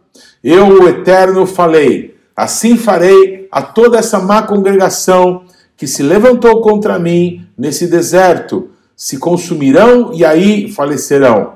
Eu, 0.42 0.82
o 0.82 0.88
Eterno, 0.88 1.46
falei: 1.46 2.16
assim 2.36 2.76
farei 2.76 3.48
a 3.50 3.62
toda 3.62 3.98
essa 3.98 4.18
má 4.18 4.42
congregação 4.42 5.44
que 5.76 5.86
se 5.86 6.02
levantou 6.02 6.60
contra 6.60 6.98
mim 6.98 7.46
nesse 7.56 7.86
deserto, 7.86 8.70
se 8.96 9.18
consumirão 9.18 10.12
e 10.14 10.24
aí 10.24 10.70
falecerão. 10.70 11.54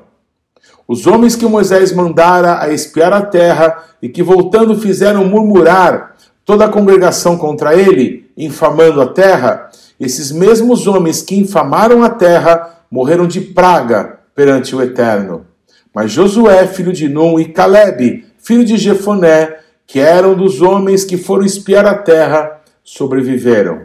Os 0.87 1.05
homens 1.05 1.35
que 1.35 1.45
Moisés 1.45 1.91
mandara 1.91 2.61
a 2.61 2.69
espiar 2.69 3.13
a 3.13 3.21
terra 3.21 3.83
e 4.01 4.09
que 4.09 4.23
voltando 4.23 4.79
fizeram 4.79 5.25
murmurar 5.25 6.16
toda 6.47 6.63
a 6.63 6.69
congregação 6.69 7.37
contra 7.37 7.75
ele, 7.75 8.31
infamando 8.37 9.01
a 9.01 9.07
terra, 9.07 9.69
esses 9.99 10.31
mesmos 10.31 10.87
homens 10.87 11.21
que 11.21 11.35
infamaram 11.35 12.01
a 12.01 12.09
terra 12.09 12.85
morreram 12.89 13.27
de 13.27 13.41
praga 13.41 14.19
perante 14.33 14.73
o 14.73 14.81
Eterno. 14.81 15.45
Mas 15.93 16.09
Josué, 16.09 16.65
filho 16.65 16.93
de 16.93 17.09
Num, 17.09 17.37
e 17.37 17.49
Caleb, 17.49 18.25
filho 18.37 18.63
de 18.63 18.77
Jefoné, 18.77 19.57
que 19.85 19.99
eram 19.99 20.35
dos 20.35 20.61
homens 20.61 21.03
que 21.03 21.17
foram 21.17 21.43
espiar 21.43 21.85
a 21.85 21.95
terra, 21.95 22.61
sobreviveram. 22.81 23.81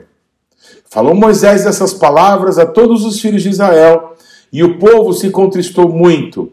Falou 0.88 1.16
Moisés 1.16 1.66
essas 1.66 1.92
palavras 1.92 2.60
a 2.60 2.66
todos 2.66 3.04
os 3.04 3.20
filhos 3.20 3.42
de 3.42 3.48
Israel, 3.48 4.14
e 4.52 4.62
o 4.62 4.78
povo 4.78 5.12
se 5.12 5.30
contristou 5.30 5.88
muito. 5.88 6.52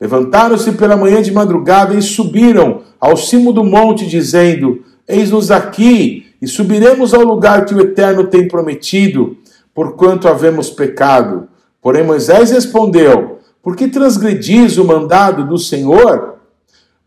Levantaram-se 0.00 0.70
pela 0.72 0.96
manhã 0.96 1.20
de 1.20 1.32
madrugada 1.32 1.94
e 1.94 2.02
subiram 2.02 2.82
ao 3.00 3.16
cimo 3.16 3.52
do 3.52 3.64
monte, 3.64 4.06
dizendo: 4.06 4.84
Eis-nos 5.08 5.50
aqui, 5.50 6.26
e 6.40 6.46
subiremos 6.46 7.14
ao 7.14 7.22
lugar 7.22 7.64
que 7.64 7.74
o 7.74 7.80
Eterno 7.80 8.24
tem 8.24 8.46
prometido, 8.46 9.38
porquanto 9.74 10.28
havemos 10.28 10.70
pecado. 10.70 11.48
Porém 11.80 12.04
Moisés 12.04 12.50
respondeu: 12.50 13.38
Por 13.62 13.74
que 13.74 13.88
transgredis 13.88 14.76
o 14.76 14.84
mandado 14.84 15.46
do 15.46 15.56
Senhor? 15.56 16.36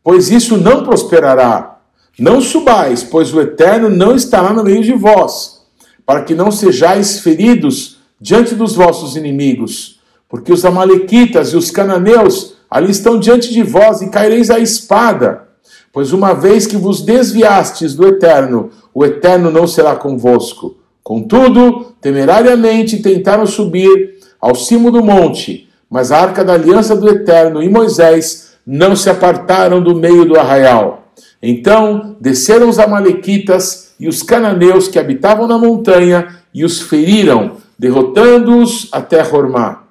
Pois 0.04 0.32
isso 0.32 0.58
não 0.58 0.84
prosperará. 0.84 1.80
Não 2.18 2.42
subais, 2.42 3.04
pois 3.04 3.34
o 3.34 3.40
Eterno 3.40 3.90
não 3.90 4.16
estará 4.16 4.52
no 4.52 4.64
meio 4.64 4.84
de 4.84 4.94
vós, 4.94 5.62
para 6.06 6.24
que 6.24 6.36
não 6.36 6.52
sejais 6.52 7.20
feridos 7.20 8.00
diante 8.20 8.54
dos 8.54 8.76
vossos 8.76 9.16
inimigos. 9.16 10.00
Porque 10.28 10.52
os 10.52 10.66
Amalequitas 10.66 11.50
e 11.50 11.58
os 11.58 11.72
cananeus 11.72 12.56
ali 12.70 12.92
estão 12.92 13.20
diante 13.20 13.54
de 13.54 13.64
vós 13.64 14.02
e 14.02 14.10
caireis 14.10 14.50
à 14.50 14.60
espada. 14.60 15.51
Pois 15.92 16.14
uma 16.14 16.34
vez 16.34 16.66
que 16.66 16.78
vos 16.78 17.02
desviastes 17.02 17.94
do 17.94 18.08
eterno, 18.08 18.70
o 18.94 19.04
eterno 19.04 19.52
não 19.52 19.68
será 19.68 19.96
convosco. 19.96 20.78
Contudo, 21.04 21.94
temerariamente 22.00 23.02
tentaram 23.02 23.46
subir 23.46 24.20
ao 24.40 24.56
cimo 24.56 24.90
do 24.90 25.04
monte, 25.04 25.68
mas 25.90 26.12
a 26.12 26.20
arca 26.20 26.44
da 26.44 26.54
aliança 26.54 26.96
do 26.96 27.10
eterno 27.10 27.62
e 27.62 27.68
Moisés 27.68 28.54
não 28.66 28.96
se 28.96 29.10
apartaram 29.10 29.82
do 29.82 29.96
meio 29.96 30.24
do 30.26 30.40
arraial. 30.40 31.12
Então 31.42 32.16
desceram 32.22 32.70
os 32.70 32.80
Amalequitas 32.80 33.94
e 34.00 34.08
os 34.08 34.24
cananeus 34.24 34.88
que 34.88 35.00
habitavam 35.00 35.48
na 35.48 35.58
montanha 35.58 36.40
e 36.54 36.64
os 36.64 36.82
feriram, 36.82 37.58
derrotando-os 37.78 38.88
até 38.92 39.22
Hormá. 39.22 39.84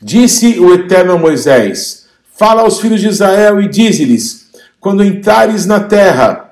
Disse 0.00 0.58
o 0.58 0.72
Eterno 0.72 1.12
a 1.12 1.18
Moisés: 1.18 2.06
Fala 2.32 2.62
aos 2.62 2.80
filhos 2.80 3.00
de 3.00 3.08
Israel 3.08 3.60
e 3.60 3.68
dize-lhes: 3.68 4.43
Quando 4.84 5.02
entrares 5.02 5.64
na 5.64 5.80
terra 5.80 6.50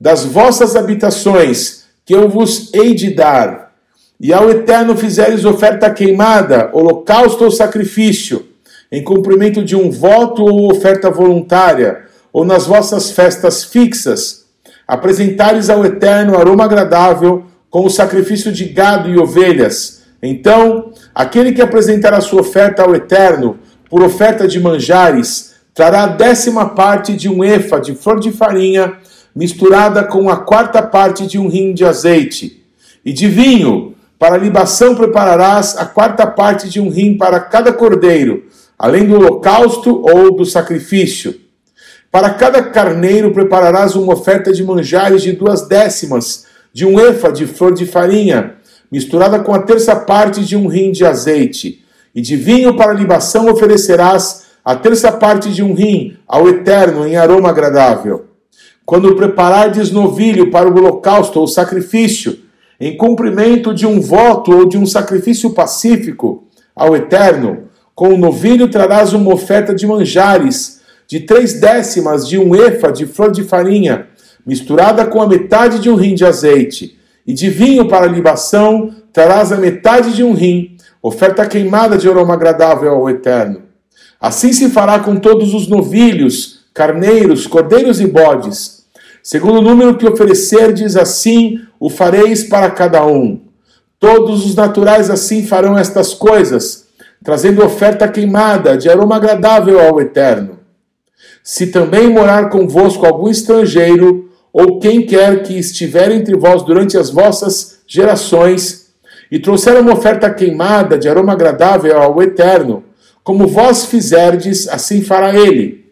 das 0.00 0.24
vossas 0.24 0.76
habitações, 0.76 1.82
que 2.06 2.14
eu 2.14 2.28
vos 2.28 2.72
hei 2.72 2.94
de 2.94 3.10
dar, 3.10 3.72
e 4.20 4.32
ao 4.32 4.48
Eterno 4.48 4.96
fizeres 4.96 5.44
oferta 5.44 5.90
queimada, 5.90 6.70
holocausto 6.72 7.42
ou 7.42 7.50
sacrifício, 7.50 8.46
em 8.92 9.02
cumprimento 9.02 9.64
de 9.64 9.74
um 9.74 9.90
voto 9.90 10.44
ou 10.44 10.70
oferta 10.70 11.10
voluntária, 11.10 12.04
ou 12.32 12.44
nas 12.44 12.68
vossas 12.68 13.10
festas 13.10 13.64
fixas, 13.64 14.44
apresentares 14.86 15.68
ao 15.68 15.84
Eterno 15.84 16.38
aroma 16.38 16.62
agradável 16.62 17.46
com 17.68 17.84
o 17.84 17.90
sacrifício 17.90 18.52
de 18.52 18.66
gado 18.66 19.10
e 19.10 19.18
ovelhas, 19.18 20.04
então, 20.22 20.92
aquele 21.12 21.50
que 21.50 21.60
apresentar 21.60 22.14
a 22.14 22.20
sua 22.20 22.42
oferta 22.42 22.84
ao 22.84 22.94
Eterno, 22.94 23.58
por 23.90 24.04
oferta 24.04 24.46
de 24.46 24.60
manjares, 24.60 25.53
trará 25.74 26.04
a 26.04 26.06
décima 26.06 26.68
parte 26.68 27.14
de 27.14 27.28
um 27.28 27.42
efa 27.42 27.80
de 27.80 27.94
flor 27.94 28.20
de 28.20 28.30
farinha, 28.30 28.94
misturada 29.34 30.04
com 30.04 30.30
a 30.30 30.36
quarta 30.36 30.80
parte 30.80 31.26
de 31.26 31.38
um 31.38 31.48
rim 31.48 31.74
de 31.74 31.84
azeite. 31.84 32.64
E 33.04 33.12
de 33.12 33.26
vinho, 33.26 33.94
para 34.16 34.36
libação 34.36 34.94
prepararás 34.94 35.76
a 35.76 35.84
quarta 35.84 36.26
parte 36.26 36.68
de 36.68 36.80
um 36.80 36.88
rim 36.88 37.18
para 37.18 37.40
cada 37.40 37.72
cordeiro, 37.72 38.44
além 38.78 39.04
do 39.04 39.16
holocausto 39.16 40.02
ou 40.06 40.34
do 40.34 40.44
sacrifício. 40.44 41.34
Para 42.10 42.30
cada 42.30 42.62
carneiro 42.62 43.32
prepararás 43.32 43.96
uma 43.96 44.12
oferta 44.12 44.52
de 44.52 44.62
manjares 44.62 45.20
de 45.22 45.32
duas 45.32 45.66
décimas 45.66 46.46
de 46.72 46.86
um 46.86 46.98
efa 47.00 47.32
de 47.32 47.46
flor 47.46 47.74
de 47.74 47.84
farinha, 47.84 48.54
misturada 48.90 49.40
com 49.40 49.52
a 49.52 49.62
terça 49.62 49.96
parte 49.96 50.44
de 50.44 50.56
um 50.56 50.68
rim 50.68 50.92
de 50.92 51.04
azeite, 51.04 51.84
e 52.14 52.20
de 52.20 52.36
vinho 52.36 52.76
para 52.76 52.92
libação 52.92 53.50
oferecerás 53.50 54.43
a 54.64 54.74
terça 54.74 55.12
parte 55.12 55.52
de 55.52 55.62
um 55.62 55.74
rim 55.74 56.16
ao 56.26 56.48
Eterno 56.48 57.06
em 57.06 57.16
aroma 57.16 57.50
agradável. 57.50 58.28
Quando 58.86 59.14
preparardes 59.14 59.90
novilho 59.90 60.50
para 60.50 60.68
o 60.68 60.72
holocausto 60.72 61.38
ou 61.38 61.46
sacrifício, 61.46 62.38
em 62.80 62.96
cumprimento 62.96 63.74
de 63.74 63.86
um 63.86 64.00
voto 64.00 64.52
ou 64.52 64.66
de 64.66 64.78
um 64.78 64.86
sacrifício 64.86 65.50
pacífico 65.50 66.44
ao 66.74 66.96
Eterno, 66.96 67.64
com 67.94 68.08
o 68.08 68.18
novilho 68.18 68.68
trarás 68.68 69.12
uma 69.12 69.34
oferta 69.34 69.74
de 69.74 69.86
manjares, 69.86 70.80
de 71.06 71.20
três 71.20 71.60
décimas 71.60 72.26
de 72.26 72.38
um 72.38 72.54
efa 72.54 72.90
de 72.90 73.04
flor 73.06 73.30
de 73.30 73.44
farinha, 73.44 74.06
misturada 74.46 75.04
com 75.04 75.20
a 75.20 75.28
metade 75.28 75.78
de 75.78 75.90
um 75.90 75.94
rim 75.94 76.14
de 76.14 76.24
azeite, 76.24 76.98
e 77.26 77.32
de 77.32 77.48
vinho 77.50 77.86
para 77.86 78.06
libação 78.06 78.94
terás 79.12 79.52
a 79.52 79.56
metade 79.56 80.14
de 80.14 80.24
um 80.24 80.32
rim, 80.32 80.76
oferta 81.02 81.46
queimada 81.46 81.96
de 81.96 82.08
aroma 82.08 82.34
agradável 82.34 82.92
ao 82.92 83.08
Eterno. 83.08 83.63
Assim 84.24 84.54
se 84.54 84.70
fará 84.70 85.00
com 85.00 85.16
todos 85.16 85.52
os 85.52 85.68
novilhos, 85.68 86.60
carneiros, 86.72 87.46
cordeiros 87.46 88.00
e 88.00 88.06
bodes. 88.06 88.86
Segundo 89.22 89.58
o 89.58 89.62
número 89.62 89.98
que 89.98 90.08
oferecerdes, 90.08 90.96
assim 90.96 91.60
o 91.78 91.90
fareis 91.90 92.42
para 92.42 92.70
cada 92.70 93.06
um. 93.06 93.42
Todos 94.00 94.46
os 94.46 94.54
naturais 94.54 95.10
assim 95.10 95.44
farão 95.44 95.76
estas 95.76 96.14
coisas, 96.14 96.86
trazendo 97.22 97.62
oferta 97.62 98.08
queimada 98.08 98.78
de 98.78 98.88
aroma 98.88 99.16
agradável 99.16 99.78
ao 99.78 100.00
Eterno. 100.00 100.58
Se 101.42 101.66
também 101.66 102.08
morar 102.08 102.48
convosco 102.48 103.04
algum 103.04 103.28
estrangeiro, 103.28 104.30
ou 104.50 104.78
quem 104.78 105.04
quer 105.04 105.42
que 105.42 105.58
estiver 105.58 106.10
entre 106.10 106.34
vós 106.34 106.62
durante 106.62 106.96
as 106.96 107.10
vossas 107.10 107.80
gerações, 107.86 108.86
e 109.30 109.38
trouxer 109.38 109.78
uma 109.78 109.92
oferta 109.92 110.30
queimada 110.30 110.96
de 110.96 111.10
aroma 111.10 111.34
agradável 111.34 112.00
ao 112.00 112.22
Eterno, 112.22 112.83
como 113.24 113.48
vós 113.48 113.86
fizerdes, 113.86 114.68
assim 114.68 115.00
fará 115.00 115.34
ele. 115.34 115.86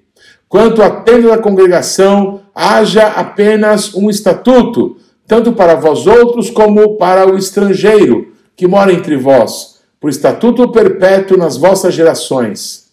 Quanto 0.49 0.83
à 0.83 0.91
tenda 0.91 1.29
da 1.29 1.39
congregação, 1.39 2.43
haja 2.55 3.07
apenas 3.07 3.95
um 3.95 4.11
estatuto, 4.11 4.99
tanto 5.27 5.55
para 5.55 5.75
vós 5.75 6.07
outros 6.07 6.51
como 6.51 6.99
para 6.99 7.27
o 7.27 7.39
estrangeiro 7.39 8.35
que 8.55 8.67
mora 8.67 8.93
entre 8.93 9.17
vós, 9.17 9.81
por 9.99 10.11
estatuto 10.11 10.71
perpétuo 10.71 11.39
nas 11.39 11.57
vossas 11.57 11.95
gerações. 11.95 12.93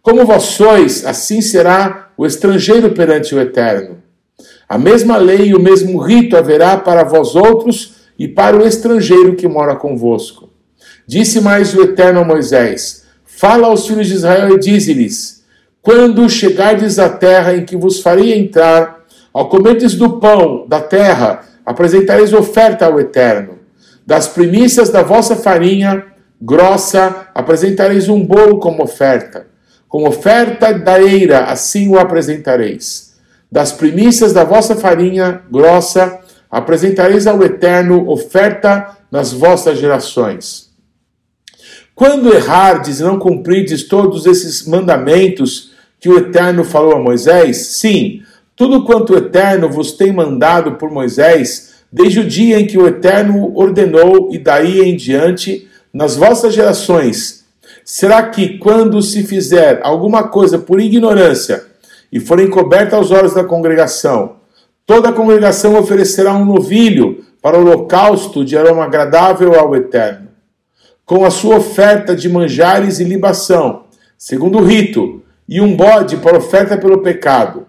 Como 0.00 0.24
vós 0.24 0.44
sois, 0.44 1.04
assim 1.04 1.42
será 1.42 2.12
o 2.16 2.24
estrangeiro 2.24 2.92
perante 2.92 3.34
o 3.34 3.40
Eterno. 3.40 3.98
A 4.66 4.78
mesma 4.78 5.18
lei 5.18 5.48
e 5.48 5.54
o 5.54 5.60
mesmo 5.60 5.98
rito 5.98 6.34
haverá 6.34 6.78
para 6.78 7.04
vós 7.04 7.36
outros 7.36 7.96
e 8.18 8.26
para 8.26 8.56
o 8.56 8.66
estrangeiro 8.66 9.36
que 9.36 9.46
mora 9.46 9.76
convosco. 9.76 10.48
Disse 11.06 11.40
mais 11.42 11.74
o 11.74 11.82
Eterno 11.82 12.20
a 12.20 12.24
Moisés: 12.24 13.05
Fala 13.36 13.66
aos 13.66 13.86
filhos 13.86 14.06
de 14.06 14.14
Israel 14.14 14.54
e 14.54 14.58
dize-lhes: 14.58 15.44
Quando 15.82 16.26
chegardes 16.26 16.98
à 16.98 17.10
terra 17.10 17.54
em 17.54 17.66
que 17.66 17.76
vos 17.76 18.00
farei 18.00 18.32
entrar, 18.32 19.04
ao 19.30 19.50
comerdes 19.50 19.94
do 19.94 20.18
pão 20.18 20.66
da 20.66 20.80
terra, 20.80 21.42
apresentareis 21.64 22.32
oferta 22.32 22.86
ao 22.86 22.98
Eterno. 22.98 23.58
Das 24.06 24.26
primícias 24.26 24.88
da 24.88 25.02
vossa 25.02 25.36
farinha 25.36 26.02
grossa, 26.40 27.28
apresentareis 27.34 28.08
um 28.08 28.24
bolo 28.24 28.58
como 28.58 28.82
oferta. 28.82 29.46
Com 29.86 30.08
oferta 30.08 30.72
da 30.72 30.98
eira, 30.98 31.44
assim 31.44 31.90
o 31.90 31.98
apresentareis. 31.98 33.16
Das 33.52 33.70
primícias 33.70 34.32
da 34.32 34.44
vossa 34.44 34.74
farinha 34.74 35.42
grossa 35.50 36.20
apresentareis 36.50 37.26
ao 37.26 37.42
Eterno 37.42 38.08
oferta 38.08 38.96
nas 39.10 39.30
vossas 39.30 39.78
gerações. 39.78 40.65
Quando 41.96 42.32
errardes 42.32 43.00
e 43.00 43.02
não 43.02 43.18
cumprirdes 43.18 43.82
todos 43.88 44.24
esses 44.24 44.64
mandamentos 44.64 45.72
que 45.98 46.08
o 46.08 46.16
Eterno 46.16 46.62
falou 46.62 46.94
a 46.94 47.00
Moisés, 47.00 47.56
sim, 47.56 48.22
tudo 48.54 48.84
quanto 48.84 49.14
o 49.14 49.16
Eterno 49.16 49.68
vos 49.68 49.90
tem 49.90 50.12
mandado 50.12 50.76
por 50.76 50.92
Moisés, 50.92 51.74
desde 51.90 52.20
o 52.20 52.24
dia 52.24 52.60
em 52.60 52.68
que 52.68 52.78
o 52.78 52.86
Eterno 52.86 53.50
ordenou 53.56 54.28
e 54.32 54.38
daí 54.38 54.82
em 54.82 54.94
diante, 54.94 55.66
nas 55.92 56.14
vossas 56.14 56.54
gerações, 56.54 57.46
Será 57.88 58.24
que, 58.24 58.58
quando 58.58 59.00
se 59.00 59.22
fizer 59.22 59.78
alguma 59.84 60.24
coisa 60.24 60.58
por 60.58 60.80
ignorância 60.80 61.64
e 62.10 62.18
for 62.18 62.40
encoberta 62.40 62.96
aos 62.96 63.12
olhos 63.12 63.32
da 63.32 63.44
congregação, 63.44 64.38
toda 64.84 65.10
a 65.10 65.12
congregação 65.12 65.78
oferecerá 65.78 66.34
um 66.34 66.44
novilho 66.44 67.24
para 67.40 67.56
o 67.56 67.60
holocausto 67.60 68.44
de 68.44 68.58
aroma 68.58 68.82
agradável 68.82 69.54
ao 69.54 69.76
Eterno, 69.76 70.25
com 71.06 71.24
a 71.24 71.30
sua 71.30 71.58
oferta 71.58 72.16
de 72.16 72.28
manjares 72.28 72.98
e 72.98 73.04
libação, 73.04 73.84
segundo 74.18 74.58
o 74.58 74.64
rito, 74.64 75.22
e 75.48 75.60
um 75.60 75.76
bode 75.76 76.16
para 76.16 76.36
oferta 76.36 76.76
pelo 76.76 76.98
pecado. 76.98 77.64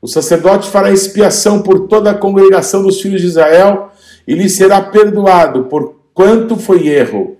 O 0.00 0.06
sacerdote 0.06 0.68
fará 0.68 0.92
expiação 0.92 1.62
por 1.62 1.88
toda 1.88 2.10
a 2.10 2.14
congregação 2.14 2.82
dos 2.82 3.00
filhos 3.00 3.22
de 3.22 3.28
Israel 3.28 3.90
e 4.28 4.34
lhe 4.34 4.48
será 4.50 4.82
perdoado 4.82 5.64
por 5.64 5.96
quanto 6.12 6.56
foi 6.56 6.86
erro. 6.88 7.38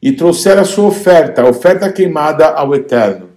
E 0.00 0.12
trouxer 0.12 0.56
a 0.58 0.64
sua 0.64 0.86
oferta, 0.86 1.42
a 1.42 1.48
oferta 1.48 1.90
queimada 1.90 2.46
ao 2.46 2.74
Eterno. 2.74 3.30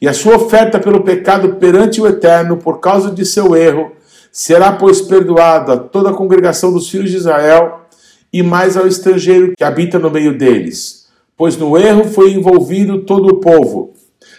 E 0.00 0.08
a 0.08 0.12
sua 0.14 0.36
oferta 0.36 0.80
pelo 0.80 1.02
pecado 1.02 1.56
perante 1.56 2.00
o 2.00 2.06
Eterno, 2.06 2.56
por 2.56 2.80
causa 2.80 3.10
de 3.10 3.24
seu 3.26 3.54
erro, 3.54 3.92
será, 4.30 4.72
pois, 4.72 5.02
perdoado 5.02 5.72
a 5.72 5.76
toda 5.76 6.10
a 6.10 6.14
congregação 6.14 6.72
dos 6.72 6.88
filhos 6.88 7.10
de 7.10 7.18
Israel 7.18 7.81
e 8.32 8.42
mais 8.42 8.76
ao 8.76 8.86
estrangeiro 8.86 9.52
que 9.56 9.64
habita 9.64 9.98
no 9.98 10.10
meio 10.10 10.36
deles. 10.36 11.06
Pois 11.36 11.56
no 11.56 11.76
erro 11.76 12.04
foi 12.04 12.32
envolvido 12.32 13.02
todo 13.02 13.28
o 13.28 13.40
povo. 13.40 13.92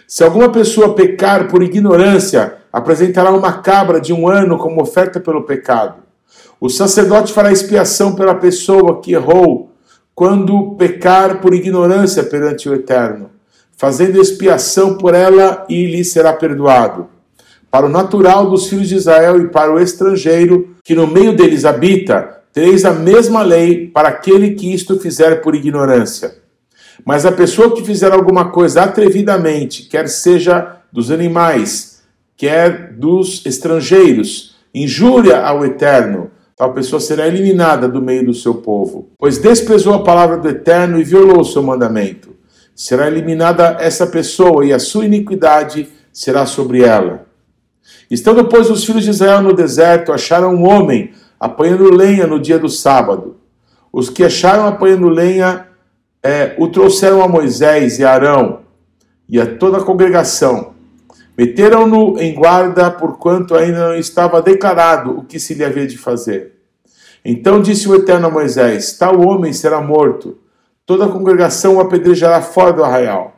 Se 0.06 0.24
alguma 0.24 0.50
pessoa 0.50 0.94
pecar 0.94 1.48
por 1.48 1.62
ignorância, 1.62 2.58
apresentará 2.72 3.30
uma 3.30 3.52
cabra 3.52 4.00
de 4.00 4.12
um 4.12 4.28
ano 4.28 4.58
como 4.58 4.82
oferta 4.82 5.20
pelo 5.20 5.44
pecado. 5.44 6.02
O 6.60 6.68
sacerdote 6.68 7.32
fará 7.32 7.52
expiação 7.52 8.14
pela 8.14 8.34
pessoa 8.34 9.00
que 9.00 9.12
errou 9.12 9.70
quando 10.14 10.74
pecar 10.76 11.40
por 11.40 11.52
ignorância 11.52 12.22
perante 12.22 12.68
o 12.68 12.74
Eterno, 12.74 13.30
fazendo 13.76 14.20
expiação 14.20 14.96
por 14.96 15.14
ela 15.14 15.64
e 15.68 15.86
lhe 15.86 16.04
será 16.04 16.32
perdoado. 16.32 17.08
Para 17.70 17.86
o 17.86 17.88
natural 17.88 18.48
dos 18.48 18.68
filhos 18.68 18.88
de 18.88 18.94
Israel 18.94 19.40
e 19.40 19.48
para 19.48 19.72
o 19.72 19.80
estrangeiro 19.80 20.76
que 20.84 20.94
no 20.94 21.06
meio 21.06 21.34
deles 21.34 21.64
habita, 21.64 22.40
tereis 22.54 22.84
a 22.84 22.92
mesma 22.92 23.42
lei 23.42 23.88
para 23.88 24.08
aquele 24.08 24.52
que 24.52 24.72
isto 24.72 24.98
fizer 25.00 25.42
por 25.42 25.56
ignorância. 25.56 26.36
Mas 27.04 27.26
a 27.26 27.32
pessoa 27.32 27.74
que 27.74 27.84
fizer 27.84 28.12
alguma 28.12 28.50
coisa 28.50 28.84
atrevidamente, 28.84 29.82
quer 29.82 30.08
seja 30.08 30.76
dos 30.92 31.10
animais, 31.10 32.04
quer 32.36 32.92
dos 32.92 33.44
estrangeiros, 33.44 34.54
injúria 34.72 35.40
ao 35.40 35.64
Eterno, 35.64 36.30
tal 36.56 36.72
pessoa 36.72 37.00
será 37.00 37.26
eliminada 37.26 37.88
do 37.88 38.00
meio 38.00 38.24
do 38.24 38.32
seu 38.32 38.54
povo, 38.54 39.10
pois 39.18 39.38
desprezou 39.38 39.92
a 39.92 40.04
palavra 40.04 40.36
do 40.36 40.48
Eterno 40.48 41.00
e 41.00 41.02
violou 41.02 41.40
o 41.40 41.44
seu 41.44 41.62
mandamento. 41.62 42.36
Será 42.72 43.08
eliminada 43.08 43.78
essa 43.80 44.06
pessoa 44.06 44.64
e 44.64 44.72
a 44.72 44.78
sua 44.78 45.04
iniquidade 45.04 45.88
será 46.12 46.46
sobre 46.46 46.82
ela. 46.82 47.26
Estando, 48.08 48.44
pois, 48.44 48.70
os 48.70 48.84
filhos 48.84 49.02
de 49.02 49.10
Israel 49.10 49.42
no 49.42 49.52
deserto, 49.52 50.12
acharam 50.12 50.54
um 50.54 50.68
homem 50.68 51.12
apanhando 51.44 51.94
lenha 51.94 52.26
no 52.26 52.40
dia 52.40 52.58
do 52.58 52.70
sábado. 52.70 53.36
Os 53.92 54.08
que 54.08 54.24
acharam 54.24 54.66
apanhando 54.66 55.10
lenha 55.10 55.68
é, 56.22 56.54
o 56.58 56.68
trouxeram 56.68 57.22
a 57.22 57.28
Moisés 57.28 57.98
e 57.98 58.04
a 58.04 58.12
Arão 58.12 58.60
e 59.28 59.38
a 59.38 59.44
toda 59.44 59.76
a 59.76 59.84
congregação. 59.84 60.72
Meteram-no 61.36 62.18
em 62.18 62.34
guarda, 62.34 62.90
porquanto 62.90 63.54
ainda 63.54 63.88
não 63.88 63.94
estava 63.94 64.40
declarado 64.40 65.18
o 65.18 65.24
que 65.24 65.38
se 65.38 65.52
lhe 65.52 65.62
havia 65.62 65.86
de 65.86 65.98
fazer. 65.98 66.54
Então 67.22 67.60
disse 67.60 67.86
o 67.90 67.94
Eterno 67.94 68.28
a 68.28 68.30
Moisés: 68.30 68.96
Tal 68.96 69.20
homem 69.20 69.52
será 69.52 69.82
morto, 69.82 70.38
toda 70.86 71.04
a 71.04 71.08
congregação 71.08 71.76
o 71.76 71.80
apedrejará 71.80 72.40
fora 72.40 72.72
do 72.72 72.82
arraial. 72.82 73.36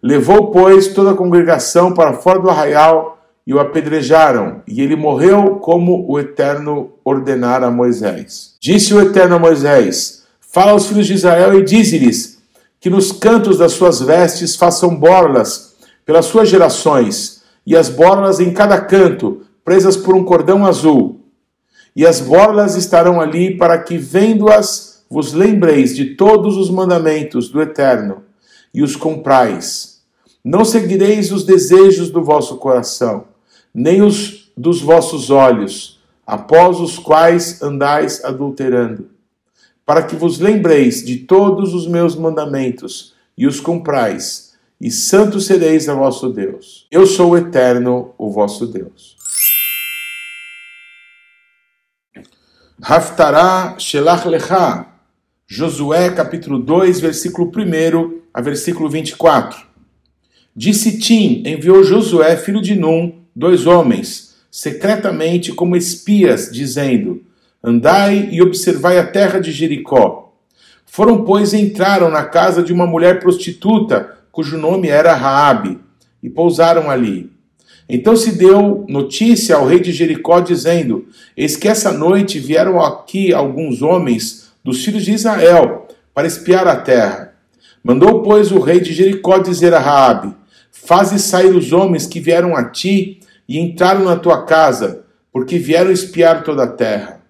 Levou, 0.00 0.52
pois, 0.52 0.86
toda 0.86 1.10
a 1.10 1.16
congregação 1.16 1.92
para 1.92 2.12
fora 2.12 2.38
do 2.38 2.48
arraial 2.48 3.17
e 3.48 3.54
o 3.54 3.58
apedrejaram, 3.58 4.60
e 4.68 4.82
ele 4.82 4.94
morreu 4.94 5.56
como 5.56 6.04
o 6.06 6.20
Eterno 6.20 6.92
ordenara 7.02 7.68
a 7.68 7.70
Moisés. 7.70 8.54
Disse 8.60 8.92
o 8.92 9.00
Eterno 9.00 9.36
a 9.36 9.38
Moisés: 9.38 10.24
Fala 10.38 10.72
aos 10.72 10.86
filhos 10.86 11.06
de 11.06 11.14
Israel 11.14 11.58
e 11.58 11.64
dize-lhes 11.64 12.42
que 12.78 12.90
nos 12.90 13.10
cantos 13.10 13.56
das 13.56 13.72
suas 13.72 14.02
vestes 14.02 14.54
façam 14.54 14.94
borlas 14.94 15.76
pelas 16.04 16.26
suas 16.26 16.50
gerações, 16.50 17.42
e 17.66 17.74
as 17.74 17.88
borlas 17.88 18.38
em 18.38 18.52
cada 18.52 18.78
canto, 18.82 19.40
presas 19.64 19.96
por 19.96 20.14
um 20.14 20.24
cordão 20.24 20.66
azul. 20.66 21.22
E 21.96 22.06
as 22.06 22.20
borlas 22.20 22.76
estarão 22.76 23.18
ali 23.18 23.56
para 23.56 23.78
que, 23.78 23.96
vendo-as, 23.96 25.06
vos 25.08 25.32
lembreis 25.32 25.96
de 25.96 26.16
todos 26.16 26.58
os 26.58 26.68
mandamentos 26.68 27.48
do 27.48 27.62
Eterno 27.62 28.24
e 28.74 28.82
os 28.82 28.94
comprais. 28.94 30.02
Não 30.44 30.66
seguireis 30.66 31.32
os 31.32 31.44
desejos 31.44 32.10
do 32.10 32.22
vosso 32.22 32.58
coração, 32.58 33.24
nem 33.78 34.02
os 34.02 34.50
dos 34.56 34.80
vossos 34.80 35.30
olhos, 35.30 36.00
após 36.26 36.80
os 36.80 36.98
quais 36.98 37.62
andais 37.62 38.24
adulterando 38.24 39.18
para 39.88 40.02
que 40.02 40.14
vos 40.14 40.38
lembreis 40.38 41.02
de 41.02 41.16
todos 41.20 41.72
os 41.72 41.86
meus 41.86 42.14
mandamentos 42.14 43.14
e 43.38 43.46
os 43.46 43.58
cumprais, 43.58 44.52
e 44.78 44.90
santo 44.90 45.40
sereis 45.40 45.88
a 45.88 45.94
vosso 45.94 46.28
Deus. 46.28 46.86
Eu 46.90 47.06
sou 47.06 47.30
o 47.30 47.38
eterno, 47.38 48.14
o 48.18 48.30
vosso 48.30 48.66
Deus. 48.66 49.16
Haftará 52.82 53.76
Shelach 53.78 54.28
Lecha, 54.28 54.88
Josué 55.46 56.10
capítulo 56.10 56.58
2, 56.58 57.00
versículo 57.00 57.50
1 57.50 58.20
a 58.34 58.42
versículo 58.42 58.90
24. 58.90 59.58
De 60.54 60.74
Sitim 60.74 61.44
enviou 61.46 61.82
Josué, 61.82 62.36
filho 62.36 62.60
de 62.60 62.74
Num, 62.74 63.17
dois 63.38 63.68
homens, 63.68 64.34
secretamente 64.50 65.52
como 65.52 65.76
espias, 65.76 66.50
dizendo: 66.50 67.22
Andai 67.62 68.30
e 68.32 68.42
observai 68.42 68.98
a 68.98 69.06
terra 69.06 69.38
de 69.38 69.52
Jericó. 69.52 70.34
Foram, 70.84 71.24
pois, 71.24 71.52
e 71.52 71.58
entraram 71.58 72.10
na 72.10 72.24
casa 72.24 72.64
de 72.64 72.72
uma 72.72 72.86
mulher 72.86 73.20
prostituta, 73.20 74.18
cujo 74.32 74.58
nome 74.58 74.88
era 74.88 75.14
Raabe, 75.14 75.78
e 76.20 76.28
pousaram 76.28 76.90
ali. 76.90 77.30
Então 77.88 78.16
se 78.16 78.32
deu 78.32 78.84
notícia 78.88 79.54
ao 79.54 79.66
rei 79.66 79.78
de 79.78 79.92
Jericó, 79.92 80.40
dizendo: 80.40 81.06
Eis 81.36 81.56
que 81.56 81.68
essa 81.68 81.92
noite 81.92 82.40
vieram 82.40 82.80
aqui 82.80 83.32
alguns 83.32 83.82
homens 83.82 84.48
dos 84.64 84.84
filhos 84.84 85.04
de 85.04 85.12
Israel 85.12 85.86
para 86.12 86.26
espiar 86.26 86.66
a 86.66 86.74
terra. 86.74 87.34
Mandou, 87.84 88.20
pois, 88.20 88.50
o 88.50 88.58
rei 88.58 88.80
de 88.80 88.92
Jericó 88.92 89.38
dizer 89.38 89.72
a 89.72 89.78
Raabe: 89.78 90.34
Faze 90.72 91.20
sair 91.20 91.54
os 91.54 91.72
homens 91.72 92.04
que 92.04 92.18
vieram 92.18 92.56
a 92.56 92.64
ti 92.64 93.20
e 93.48 93.58
entraram 93.58 94.04
na 94.04 94.16
tua 94.16 94.44
casa, 94.44 95.04
porque 95.32 95.58
vieram 95.58 95.90
espiar 95.90 96.44
toda 96.44 96.64
a 96.64 96.66
terra. 96.66 97.20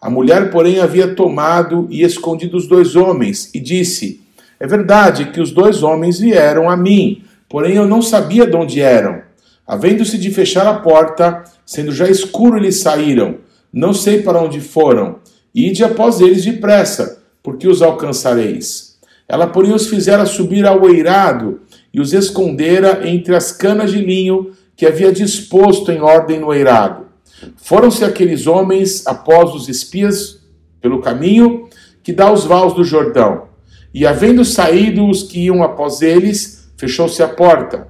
A 0.00 0.08
mulher, 0.08 0.50
porém, 0.50 0.80
havia 0.80 1.14
tomado 1.14 1.86
e 1.90 2.02
escondido 2.02 2.56
os 2.56 2.66
dois 2.66 2.96
homens, 2.96 3.50
e 3.52 3.60
disse: 3.60 4.20
É 4.58 4.66
verdade 4.66 5.26
que 5.26 5.40
os 5.40 5.50
dois 5.50 5.82
homens 5.82 6.18
vieram 6.18 6.70
a 6.70 6.76
mim, 6.76 7.22
porém 7.48 7.74
eu 7.74 7.86
não 7.86 8.00
sabia 8.00 8.46
de 8.46 8.56
onde 8.56 8.80
eram. 8.80 9.22
Havendo-se 9.66 10.16
de 10.16 10.30
fechar 10.30 10.66
a 10.66 10.78
porta, 10.78 11.44
sendo 11.66 11.92
já 11.92 12.08
escuro, 12.08 12.56
eles 12.56 12.76
saíram. 12.76 13.36
Não 13.70 13.92
sei 13.92 14.22
para 14.22 14.40
onde 14.40 14.60
foram. 14.60 15.16
Ide 15.54 15.84
após 15.84 16.20
eles 16.20 16.44
depressa, 16.44 17.22
porque 17.42 17.68
os 17.68 17.82
alcançareis. 17.82 18.96
Ela, 19.28 19.46
porém, 19.46 19.74
os 19.74 19.88
fizera 19.88 20.24
subir 20.24 20.64
ao 20.64 20.88
eirado 20.88 21.60
e 21.92 22.00
os 22.00 22.14
escondera 22.14 23.06
entre 23.06 23.34
as 23.34 23.52
canas 23.52 23.90
de 23.90 24.00
linho 24.00 24.52
que 24.78 24.86
havia 24.86 25.12
disposto 25.12 25.90
em 25.90 26.00
ordem 26.00 26.38
no 26.38 26.54
eirado. 26.54 27.08
Foram-se 27.56 28.04
aqueles 28.04 28.46
homens 28.46 29.04
após 29.08 29.52
os 29.52 29.68
espias 29.68 30.38
pelo 30.80 31.00
caminho 31.00 31.68
que 32.00 32.12
dá 32.12 32.32
os 32.32 32.44
vales 32.44 32.74
do 32.74 32.84
Jordão. 32.84 33.48
E 33.92 34.06
havendo 34.06 34.44
saído 34.44 35.08
os 35.08 35.24
que 35.24 35.40
iam 35.46 35.64
após 35.64 36.00
eles, 36.00 36.70
fechou-se 36.76 37.20
a 37.20 37.26
porta. 37.26 37.88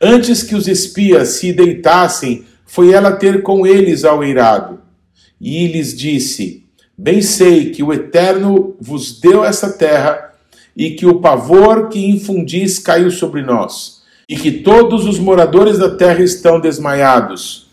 Antes 0.00 0.44
que 0.44 0.54
os 0.54 0.68
espias 0.68 1.30
se 1.30 1.52
deitassem, 1.52 2.44
foi 2.64 2.92
ela 2.92 3.10
ter 3.10 3.42
com 3.42 3.66
eles 3.66 4.04
ao 4.04 4.22
eirado. 4.22 4.80
E 5.40 5.66
lhes 5.66 5.96
disse: 5.96 6.64
Bem 6.96 7.20
sei 7.20 7.70
que 7.72 7.82
o 7.82 7.92
Eterno 7.92 8.76
vos 8.80 9.18
deu 9.18 9.44
essa 9.44 9.72
terra, 9.72 10.32
e 10.76 10.92
que 10.92 11.06
o 11.06 11.20
pavor 11.20 11.88
que 11.88 12.06
infundis 12.06 12.78
caiu 12.78 13.10
sobre 13.10 13.42
nós, 13.42 13.95
e 14.28 14.36
que 14.36 14.50
todos 14.50 15.06
os 15.06 15.18
moradores 15.18 15.78
da 15.78 15.90
terra 15.90 16.22
estão 16.22 16.60
desmaiados 16.60 17.66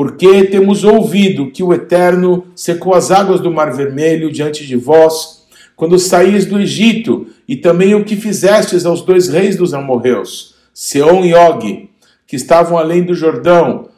porque 0.00 0.44
temos 0.44 0.82
ouvido 0.82 1.50
que 1.50 1.62
o 1.62 1.74
Eterno 1.74 2.46
secou 2.54 2.94
as 2.94 3.10
águas 3.10 3.38
do 3.38 3.50
Mar 3.50 3.70
Vermelho 3.70 4.32
diante 4.32 4.66
de 4.66 4.74
vós, 4.74 5.44
quando 5.76 5.98
saíes 5.98 6.46
do 6.46 6.58
Egito, 6.58 7.26
e 7.46 7.54
também 7.54 7.94
o 7.94 8.02
que 8.02 8.16
fizestes 8.16 8.86
aos 8.86 9.02
dois 9.02 9.28
reis 9.28 9.56
dos 9.56 9.74
amorreus, 9.74 10.54
Seom 10.72 11.24
e 11.24 11.34
Og, 11.34 11.90
que 12.26 12.36
estavam 12.36 12.78
além 12.78 13.02
do 13.02 13.14
Jordão, 13.14 13.88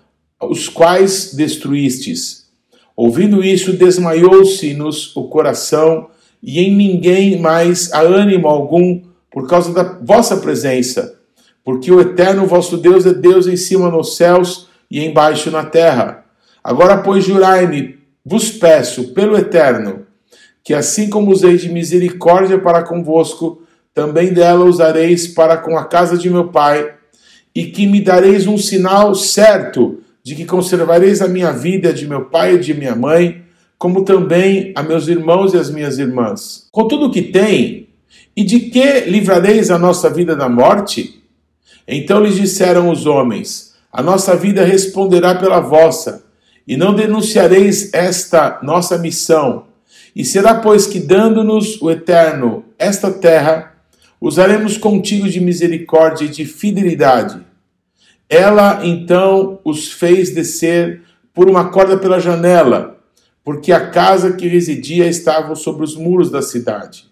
os 0.40 0.68
quais 0.68 1.34
destruístes. 1.34 2.46
Ouvindo 2.96 3.44
isso, 3.44 3.72
desmaiou-se-nos 3.72 5.14
o 5.14 5.28
coração, 5.28 6.08
e 6.42 6.58
em 6.58 6.74
ninguém 6.74 7.38
mais 7.38 7.92
há 7.92 8.00
ânimo 8.00 8.48
algum 8.48 9.02
por 9.30 9.46
causa 9.46 9.72
da 9.72 9.84
vossa 10.02 10.36
presença, 10.38 11.20
porque 11.64 11.90
o 11.92 12.00
eterno 12.00 12.46
vosso 12.46 12.76
Deus 12.76 13.06
é 13.06 13.14
Deus 13.14 13.46
em 13.46 13.56
cima 13.56 13.90
nos 13.90 14.16
céus 14.16 14.68
e 14.90 15.04
embaixo 15.04 15.50
na 15.50 15.64
terra. 15.64 16.24
Agora, 16.62 16.98
pois, 16.98 17.24
jurai-me, 17.24 17.98
vos 18.24 18.50
peço, 18.50 19.12
pelo 19.12 19.36
eterno, 19.36 20.06
que 20.62 20.74
assim 20.74 21.08
como 21.08 21.32
usei 21.32 21.56
de 21.56 21.68
misericórdia 21.68 22.58
para 22.58 22.82
convosco, 22.82 23.62
também 23.94 24.32
dela 24.32 24.64
usareis 24.64 25.26
para 25.26 25.56
com 25.56 25.76
a 25.76 25.84
casa 25.84 26.16
de 26.16 26.30
meu 26.30 26.48
pai, 26.48 26.94
e 27.54 27.66
que 27.66 27.86
me 27.86 28.00
dareis 28.00 28.46
um 28.46 28.56
sinal 28.56 29.14
certo 29.14 30.00
de 30.22 30.34
que 30.34 30.44
conservareis 30.44 31.20
a 31.20 31.28
minha 31.28 31.52
vida 31.52 31.92
de 31.92 32.06
meu 32.06 32.26
pai 32.26 32.54
e 32.54 32.58
de 32.58 32.72
minha 32.72 32.94
mãe, 32.94 33.42
como 33.76 34.04
também 34.04 34.72
a 34.76 34.82
meus 34.82 35.08
irmãos 35.08 35.52
e 35.52 35.58
as 35.58 35.68
minhas 35.68 35.98
irmãs. 35.98 36.68
Com 36.70 36.86
tudo 36.86 37.06
o 37.06 37.10
que 37.10 37.22
tem, 37.22 37.88
e 38.36 38.44
de 38.44 38.60
que 38.60 39.00
livrareis 39.00 39.70
a 39.70 39.78
nossa 39.78 40.08
vida 40.08 40.36
da 40.36 40.48
morte? 40.48 41.21
Então 41.86 42.22
lhes 42.22 42.36
disseram 42.36 42.90
os 42.90 43.06
homens: 43.06 43.74
A 43.92 44.02
nossa 44.02 44.36
vida 44.36 44.64
responderá 44.64 45.34
pela 45.34 45.60
vossa, 45.60 46.24
e 46.66 46.76
não 46.76 46.94
denunciareis 46.94 47.92
esta 47.92 48.60
nossa 48.62 48.98
missão. 48.98 49.66
E 50.14 50.24
será, 50.24 50.56
pois, 50.56 50.86
que 50.86 51.00
dando-nos 51.00 51.80
o 51.80 51.90
Eterno 51.90 52.64
esta 52.78 53.10
terra, 53.10 53.74
usaremos 54.20 54.76
contigo 54.76 55.28
de 55.28 55.40
misericórdia 55.40 56.26
e 56.26 56.28
de 56.28 56.44
fidelidade. 56.44 57.40
Ela 58.28 58.80
então 58.86 59.58
os 59.64 59.90
fez 59.92 60.30
descer 60.30 61.02
por 61.34 61.48
uma 61.50 61.70
corda 61.70 61.96
pela 61.96 62.20
janela, 62.20 62.98
porque 63.44 63.72
a 63.72 63.90
casa 63.90 64.32
que 64.32 64.46
residia 64.46 65.06
estava 65.06 65.54
sobre 65.54 65.82
os 65.84 65.96
muros 65.96 66.30
da 66.30 66.40
cidade. 66.40 67.06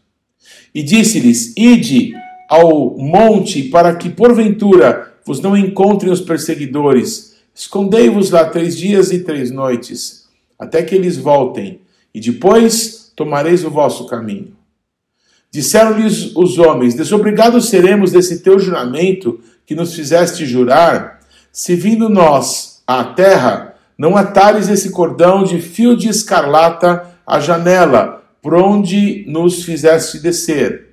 E 0.75 0.83
disse-lhes: 0.83 1.53
Ide 1.57 2.15
ao 2.51 2.99
monte, 2.99 3.63
para 3.63 3.95
que 3.95 4.11
porventura 4.11 5.15
vos 5.25 5.41
não 5.41 5.57
encontrem 5.57 6.13
os 6.13 6.21
perseguidores. 6.21 7.37
Escondei-vos 7.55 8.31
lá 8.31 8.45
três 8.45 8.77
dias 8.77 9.13
e 9.13 9.21
três 9.21 9.53
noites, 9.53 10.29
até 10.59 10.83
que 10.83 10.97
eles 10.97 11.17
voltem, 11.17 11.81
e 12.13 12.19
depois 12.19 13.13
tomareis 13.15 13.65
o 13.65 13.71
vosso 13.71 14.07
caminho. 14.09 14.57
Disseram-lhes 15.49 16.35
os 16.35 16.59
homens: 16.59 16.95
Desobrigados 16.95 17.69
seremos 17.69 18.11
desse 18.11 18.41
teu 18.41 18.59
juramento 18.59 19.39
que 19.65 19.77
nos 19.77 19.95
fizeste 19.95 20.45
jurar, 20.45 21.21
se 21.53 21.77
vindo 21.77 22.09
nós 22.09 22.83
à 22.85 23.05
terra, 23.05 23.77
não 23.97 24.17
atares 24.17 24.69
esse 24.69 24.91
cordão 24.91 25.45
de 25.45 25.61
fio 25.61 25.97
de 25.97 26.09
escarlata 26.09 27.15
à 27.25 27.39
janela, 27.39 28.25
por 28.43 28.55
onde 28.55 29.25
nos 29.29 29.63
fizeste 29.63 30.19
descer. 30.19 30.90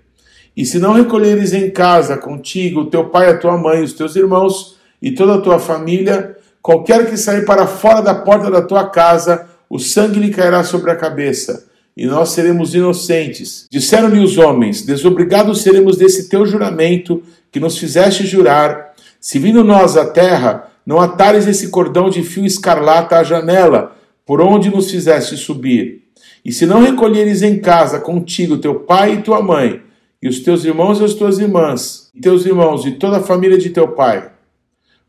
E 0.58 0.66
se 0.66 0.80
não 0.80 0.94
recolheres 0.94 1.54
em 1.54 1.70
casa 1.70 2.18
contigo 2.18 2.82
o 2.82 2.86
teu 2.88 3.06
pai, 3.06 3.30
a 3.30 3.38
tua 3.38 3.56
mãe, 3.56 3.84
os 3.84 3.94
teus 3.94 4.16
irmãos 4.16 4.76
e 5.00 5.12
toda 5.12 5.36
a 5.36 5.42
tua 5.42 5.60
família, 5.60 6.36
qualquer 6.64 7.08
que 7.08 7.16
sair 7.16 7.46
para 7.46 7.68
fora 7.68 8.02
da 8.02 8.16
porta 8.16 8.50
da 8.50 8.64
tua 8.64 8.90
casa, 8.90 9.48
o 9.70 9.78
sangue 9.78 10.20
lhe 10.20 10.32
cairá 10.32 10.64
sobre 10.64 10.90
a 10.90 10.96
cabeça 10.96 11.68
e 11.96 12.08
nós 12.08 12.30
seremos 12.30 12.74
inocentes. 12.74 13.68
Disseram-lhe 13.70 14.20
os 14.20 14.40
homens: 14.40 14.82
Desobrigados 14.82 15.62
seremos 15.62 15.96
desse 15.96 16.28
teu 16.28 16.44
juramento 16.44 17.22
que 17.52 17.60
nos 17.60 17.78
fizeste 17.78 18.26
jurar, 18.26 18.96
se 19.20 19.38
vindo 19.38 19.64
nós 19.64 19.96
à 19.96 20.06
terra, 20.06 20.72
não 20.84 21.00
atares 21.00 21.46
esse 21.46 21.70
cordão 21.70 22.10
de 22.10 22.24
fio 22.24 22.46
escarlata 22.46 23.18
à 23.18 23.24
janela, 23.24 23.96
por 24.26 24.42
onde 24.42 24.72
nos 24.72 24.90
fizeste 24.90 25.38
subir. 25.38 26.02
E 26.44 26.52
se 26.52 26.66
não 26.66 26.82
recolheres 26.82 27.44
em 27.44 27.60
casa 27.60 28.00
contigo 28.00 28.58
teu 28.58 28.80
pai 28.80 29.14
e 29.14 29.22
tua 29.22 29.42
mãe, 29.42 29.86
e 30.22 30.28
os 30.28 30.40
teus 30.40 30.66
irmãos 30.66 31.00
e 31.00 31.04
as 31.04 31.14
tuas 31.14 31.40
irmãs, 31.40 32.10
e 32.14 32.22
teus 32.22 32.46
irmãos 32.46 32.86
e 32.86 32.92
toda 32.92 33.18
a 33.18 33.24
família 33.24 33.58
de 33.58 33.70
teu 33.70 33.90
pai, 33.90 34.32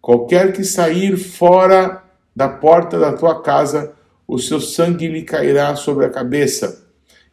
qualquer 0.00 0.52
que 0.52 0.64
sair 0.64 1.16
fora 1.16 2.02
da 2.34 2.48
porta 2.48 2.98
da 2.98 3.12
tua 3.12 3.42
casa, 3.42 3.94
o 4.26 4.38
seu 4.38 4.60
sangue 4.60 5.08
lhe 5.08 5.22
cairá 5.22 5.74
sobre 5.74 6.04
a 6.04 6.10
cabeça, 6.10 6.86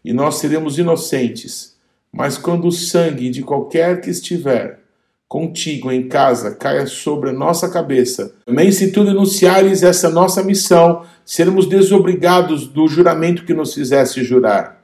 e 0.04 0.14
nós 0.14 0.36
seremos 0.36 0.80
inocentes. 0.80 1.76
Mas 2.12 2.38
quando 2.38 2.68
o 2.68 2.72
sangue 2.72 3.30
de 3.30 3.44
qualquer 3.44 4.00
que 4.00 4.10
estiver 4.10 4.80
contigo 5.28 5.92
em 5.92 6.08
casa 6.08 6.56
caia 6.56 6.86
sobre 6.86 7.32
a 7.32 7.34
nossa 7.34 7.68
cabeça, 7.68 8.34
também 8.46 8.72
se 8.72 8.92
tu 8.92 9.04
denunciares 9.04 9.84
essa 9.84 10.10
nossa 10.10 10.42
missão, 10.42 11.04
seremos 11.26 11.68
desobrigados 11.68 12.68
do 12.68 12.88
juramento 12.88 13.44
que 13.44 13.54
nos 13.54 13.74
fizeste 13.74 14.24
jurar. 14.24 14.75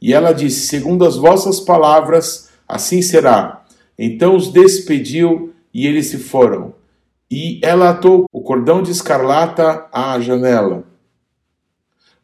E 0.00 0.12
ela 0.12 0.32
disse: 0.32 0.66
Segundo 0.66 1.04
as 1.04 1.16
vossas 1.16 1.60
palavras, 1.60 2.50
assim 2.68 3.02
será. 3.02 3.64
Então 3.98 4.36
os 4.36 4.52
despediu 4.52 5.52
e 5.72 5.86
eles 5.86 6.06
se 6.06 6.18
foram. 6.18 6.74
E 7.30 7.60
ela 7.62 7.90
atou 7.90 8.26
o 8.32 8.40
cordão 8.40 8.82
de 8.82 8.90
escarlata 8.90 9.86
à 9.92 10.18
janela. 10.20 10.84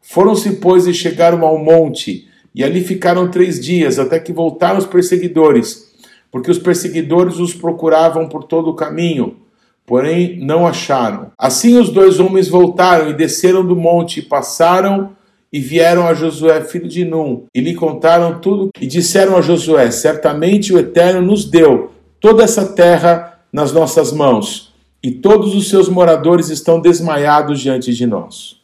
Foram-se, 0.01 0.57
pois, 0.57 0.85
e 0.85 0.93
chegaram 0.93 1.45
ao 1.45 1.57
monte, 1.57 2.27
e 2.53 2.63
ali 2.63 2.83
ficaram 2.83 3.31
três 3.31 3.59
dias, 3.59 3.97
até 3.97 4.19
que 4.19 4.33
voltaram 4.33 4.77
os 4.77 4.85
perseguidores, 4.85 5.93
porque 6.31 6.51
os 6.51 6.59
perseguidores 6.59 7.37
os 7.39 7.53
procuravam 7.53 8.27
por 8.27 8.43
todo 8.43 8.69
o 8.69 8.75
caminho, 8.75 9.37
porém 9.85 10.39
não 10.39 10.67
acharam. 10.67 11.31
Assim 11.37 11.77
os 11.77 11.89
dois 11.89 12.19
homens 12.19 12.47
voltaram 12.47 13.09
e 13.09 13.13
desceram 13.13 13.65
do 13.65 13.75
monte, 13.75 14.19
e 14.19 14.23
passaram 14.23 15.15
e 15.53 15.59
vieram 15.59 16.07
a 16.07 16.15
Josué, 16.15 16.61
filho 16.63 16.87
de 16.87 17.05
Num, 17.05 17.45
e 17.53 17.61
lhe 17.61 17.75
contaram 17.75 18.39
tudo, 18.39 18.71
e 18.81 18.87
disseram 18.87 19.37
a 19.37 19.41
Josué: 19.41 19.91
Certamente 19.91 20.73
o 20.73 20.79
Eterno 20.79 21.21
nos 21.21 21.45
deu 21.45 21.91
toda 22.19 22.43
essa 22.43 22.65
terra 22.73 23.39
nas 23.53 23.71
nossas 23.71 24.11
mãos, 24.11 24.73
e 25.03 25.11
todos 25.11 25.53
os 25.53 25.69
seus 25.69 25.87
moradores 25.87 26.49
estão 26.49 26.81
desmaiados 26.81 27.59
diante 27.59 27.93
de 27.93 28.07
nós. 28.07 28.55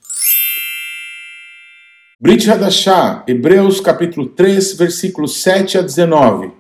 Brit 2.20 2.50
Hadashah, 2.50 3.24
Hebreus 3.28 3.80
capítulo 3.80 4.28
3, 4.28 4.74
versículos 4.74 5.38
7 5.42 5.78
a 5.78 5.82
19. 5.82 6.52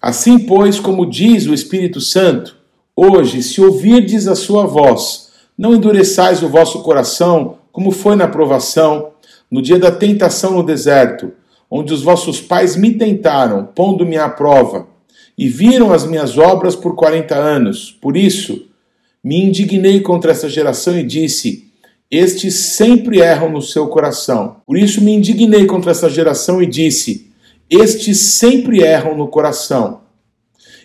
Assim, 0.00 0.38
pois, 0.38 0.78
como 0.78 1.04
diz 1.04 1.46
o 1.46 1.52
Espírito 1.52 2.00
Santo, 2.00 2.56
hoje, 2.94 3.42
se 3.42 3.60
ouvirdes 3.60 4.28
a 4.28 4.34
sua 4.34 4.64
voz, 4.64 5.32
não 5.58 5.74
endureçais 5.74 6.42
o 6.42 6.48
vosso 6.48 6.82
coração, 6.82 7.59
como 7.72 7.90
foi 7.90 8.16
na 8.16 8.28
provação, 8.28 9.10
no 9.50 9.60
dia 9.60 9.78
da 9.78 9.90
tentação 9.90 10.54
no 10.54 10.62
deserto, 10.62 11.32
onde 11.70 11.92
os 11.92 12.02
vossos 12.02 12.40
pais 12.40 12.76
me 12.76 12.94
tentaram, 12.94 13.64
pondo-me 13.74 14.16
à 14.16 14.28
prova, 14.28 14.88
e 15.36 15.48
viram 15.48 15.92
as 15.92 16.04
minhas 16.04 16.36
obras 16.36 16.76
por 16.76 16.94
quarenta 16.94 17.36
anos. 17.36 17.96
Por 18.00 18.16
isso, 18.16 18.66
me 19.22 19.42
indignei 19.42 20.00
contra 20.00 20.32
essa 20.32 20.48
geração 20.48 20.98
e 20.98 21.02
disse: 21.02 21.70
estes 22.10 22.54
sempre 22.54 23.20
erram 23.20 23.48
no 23.48 23.62
seu 23.62 23.86
coração. 23.86 24.56
Por 24.66 24.76
isso 24.76 25.00
me 25.00 25.12
indignei 25.12 25.64
contra 25.64 25.92
essa 25.92 26.10
geração 26.10 26.60
e 26.60 26.66
disse: 26.66 27.30
Estes 27.70 28.18
sempre 28.18 28.82
erram 28.82 29.16
no 29.16 29.28
coração. 29.28 30.00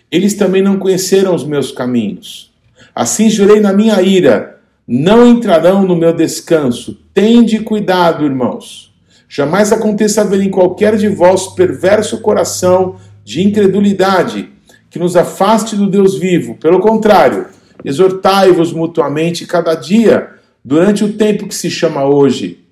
Eles 0.08 0.34
também 0.34 0.62
não 0.62 0.78
conheceram 0.78 1.34
os 1.34 1.42
meus 1.44 1.72
caminhos. 1.72 2.52
Assim 2.94 3.28
jurei 3.28 3.58
na 3.58 3.72
minha 3.72 4.00
ira: 4.00 4.55
não 4.86 5.26
entrarão 5.26 5.82
no 5.82 5.96
meu 5.96 6.12
descanso. 6.12 6.98
Tende 7.12 7.58
cuidado, 7.60 8.24
irmãos. 8.24 8.94
Jamais 9.28 9.72
aconteça 9.72 10.20
haver 10.20 10.40
em 10.40 10.50
qualquer 10.50 10.96
de 10.96 11.08
vós 11.08 11.48
perverso 11.48 12.20
coração 12.20 12.96
de 13.24 13.42
incredulidade 13.42 14.50
que 14.88 14.98
nos 14.98 15.16
afaste 15.16 15.74
do 15.74 15.88
Deus 15.88 16.16
vivo. 16.16 16.54
Pelo 16.54 16.78
contrário, 16.78 17.46
exortai-vos 17.84 18.72
mutuamente 18.72 19.44
cada 19.44 19.74
dia 19.74 20.30
durante 20.64 21.04
o 21.04 21.12
tempo 21.12 21.46
que 21.46 21.54
se 21.54 21.70
chama 21.70 22.04
hoje, 22.04 22.64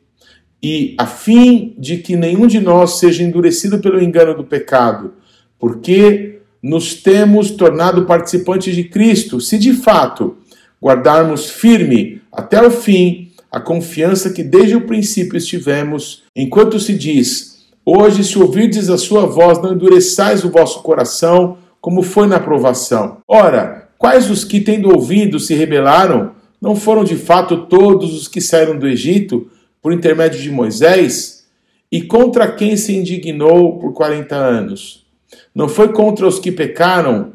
e 0.63 0.95
a 0.99 1.07
fim 1.07 1.75
de 1.79 1.99
que 1.99 2.17
nenhum 2.17 2.47
de 2.47 2.59
nós 2.59 2.99
seja 2.99 3.23
endurecido 3.23 3.79
pelo 3.79 4.03
engano 4.03 4.35
do 4.35 4.43
pecado, 4.43 5.13
porque 5.59 6.41
nos 6.63 6.95
temos 6.95 7.51
tornado 7.51 8.07
participantes 8.07 8.75
de 8.75 8.85
Cristo, 8.85 9.41
se 9.41 9.59
de 9.59 9.75
fato 9.75 10.39
guardarmos 10.85 11.49
firme 11.49 12.21
até 12.31 12.61
o 12.61 12.71
fim 12.71 13.31
a 13.51 13.61
confiança 13.61 14.33
que 14.33 14.43
desde 14.43 14.75
o 14.75 14.81
princípio 14.81 15.37
estivemos, 15.37 16.25
enquanto 16.35 16.81
se 16.81 16.93
diz: 16.93 17.65
Hoje, 17.87 18.25
se 18.25 18.37
ouvirdes 18.37 18.91
a 18.91 18.99
sua 18.99 19.27
voz, 19.27 19.63
não 19.63 19.75
endureçais 19.75 20.45
o 20.45 20.51
vosso 20.51 20.83
coração, 20.83 21.59
como 21.81 22.03
foi 22.03 22.27
na 22.27 22.41
provação. 22.41 23.19
Ora, 23.29 23.89
quais 23.97 24.29
os 24.29 24.43
que, 24.43 24.61
tendo 24.61 24.91
ouvido, 24.91 25.39
se 25.39 25.55
rebelaram? 25.55 26.33
Não 26.61 26.75
foram 26.75 27.05
de 27.05 27.15
fato 27.15 27.67
todos 27.67 28.13
os 28.13 28.27
que 28.27 28.41
saíram 28.41 28.77
do 28.77 28.89
Egito 28.89 29.49
por 29.81 29.93
intermédio 29.93 30.43
de 30.43 30.51
Moisés? 30.51 31.45
E 31.93 32.03
contra 32.03 32.51
quem 32.51 32.77
se 32.77 32.97
indignou 32.97 33.79
por 33.79 33.93
quarenta 33.93 34.35
anos? 34.35 35.07
Não 35.55 35.69
foi 35.69 35.93
contra 35.93 36.27
os 36.27 36.41
que 36.41 36.51
pecaram, 36.51 37.35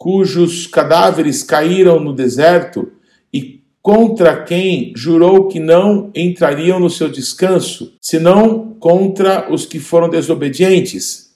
cujos 0.00 0.66
cadáveres 0.66 1.42
caíram 1.42 2.00
no 2.00 2.14
deserto, 2.14 2.90
e 3.30 3.60
contra 3.82 4.42
quem 4.44 4.94
jurou 4.96 5.46
que 5.46 5.60
não 5.60 6.10
entrariam 6.14 6.80
no 6.80 6.88
seu 6.88 7.06
descanso, 7.06 7.92
senão 8.00 8.74
contra 8.80 9.52
os 9.52 9.66
que 9.66 9.78
foram 9.78 10.08
desobedientes? 10.08 11.34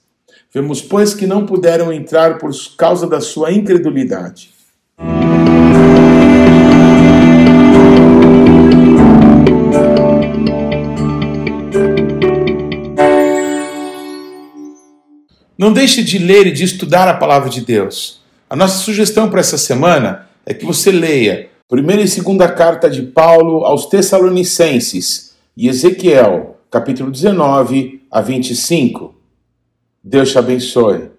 Vemos, 0.51 0.81
pois, 0.81 1.13
que 1.13 1.27
não 1.27 1.45
puderam 1.45 1.93
entrar 1.93 2.39
por 2.39 2.51
causa 2.75 3.05
da 3.05 3.21
sua 3.21 3.51
incredulidade. 3.51 4.49
Não 15.55 15.71
deixe 15.71 16.03
de 16.03 16.17
ler 16.17 16.47
e 16.47 16.51
de 16.51 16.63
estudar 16.63 17.07
a 17.07 17.13
palavra 17.13 17.47
de 17.47 17.61
Deus. 17.61 18.24
A 18.47 18.55
nossa 18.55 18.77
sugestão 18.77 19.27
para 19.27 19.39
essa 19.39 19.57
semana 19.57 20.29
é 20.45 20.53
que 20.53 20.65
você 20.65 20.91
leia 20.91 21.49
primeira 21.67 22.03
e 22.03 22.07
segunda 22.07 22.47
carta 22.47 22.87
de 22.87 23.01
Paulo 23.01 23.65
aos 23.65 23.87
Tessalonicenses 23.87 25.35
e 25.57 25.67
Ezequiel, 25.67 26.57
capítulo 26.69 27.09
19 27.09 28.03
a 28.11 28.21
25. 28.21 29.15
Deus 30.03 30.31
te 30.31 30.37
abençoe. 30.37 31.14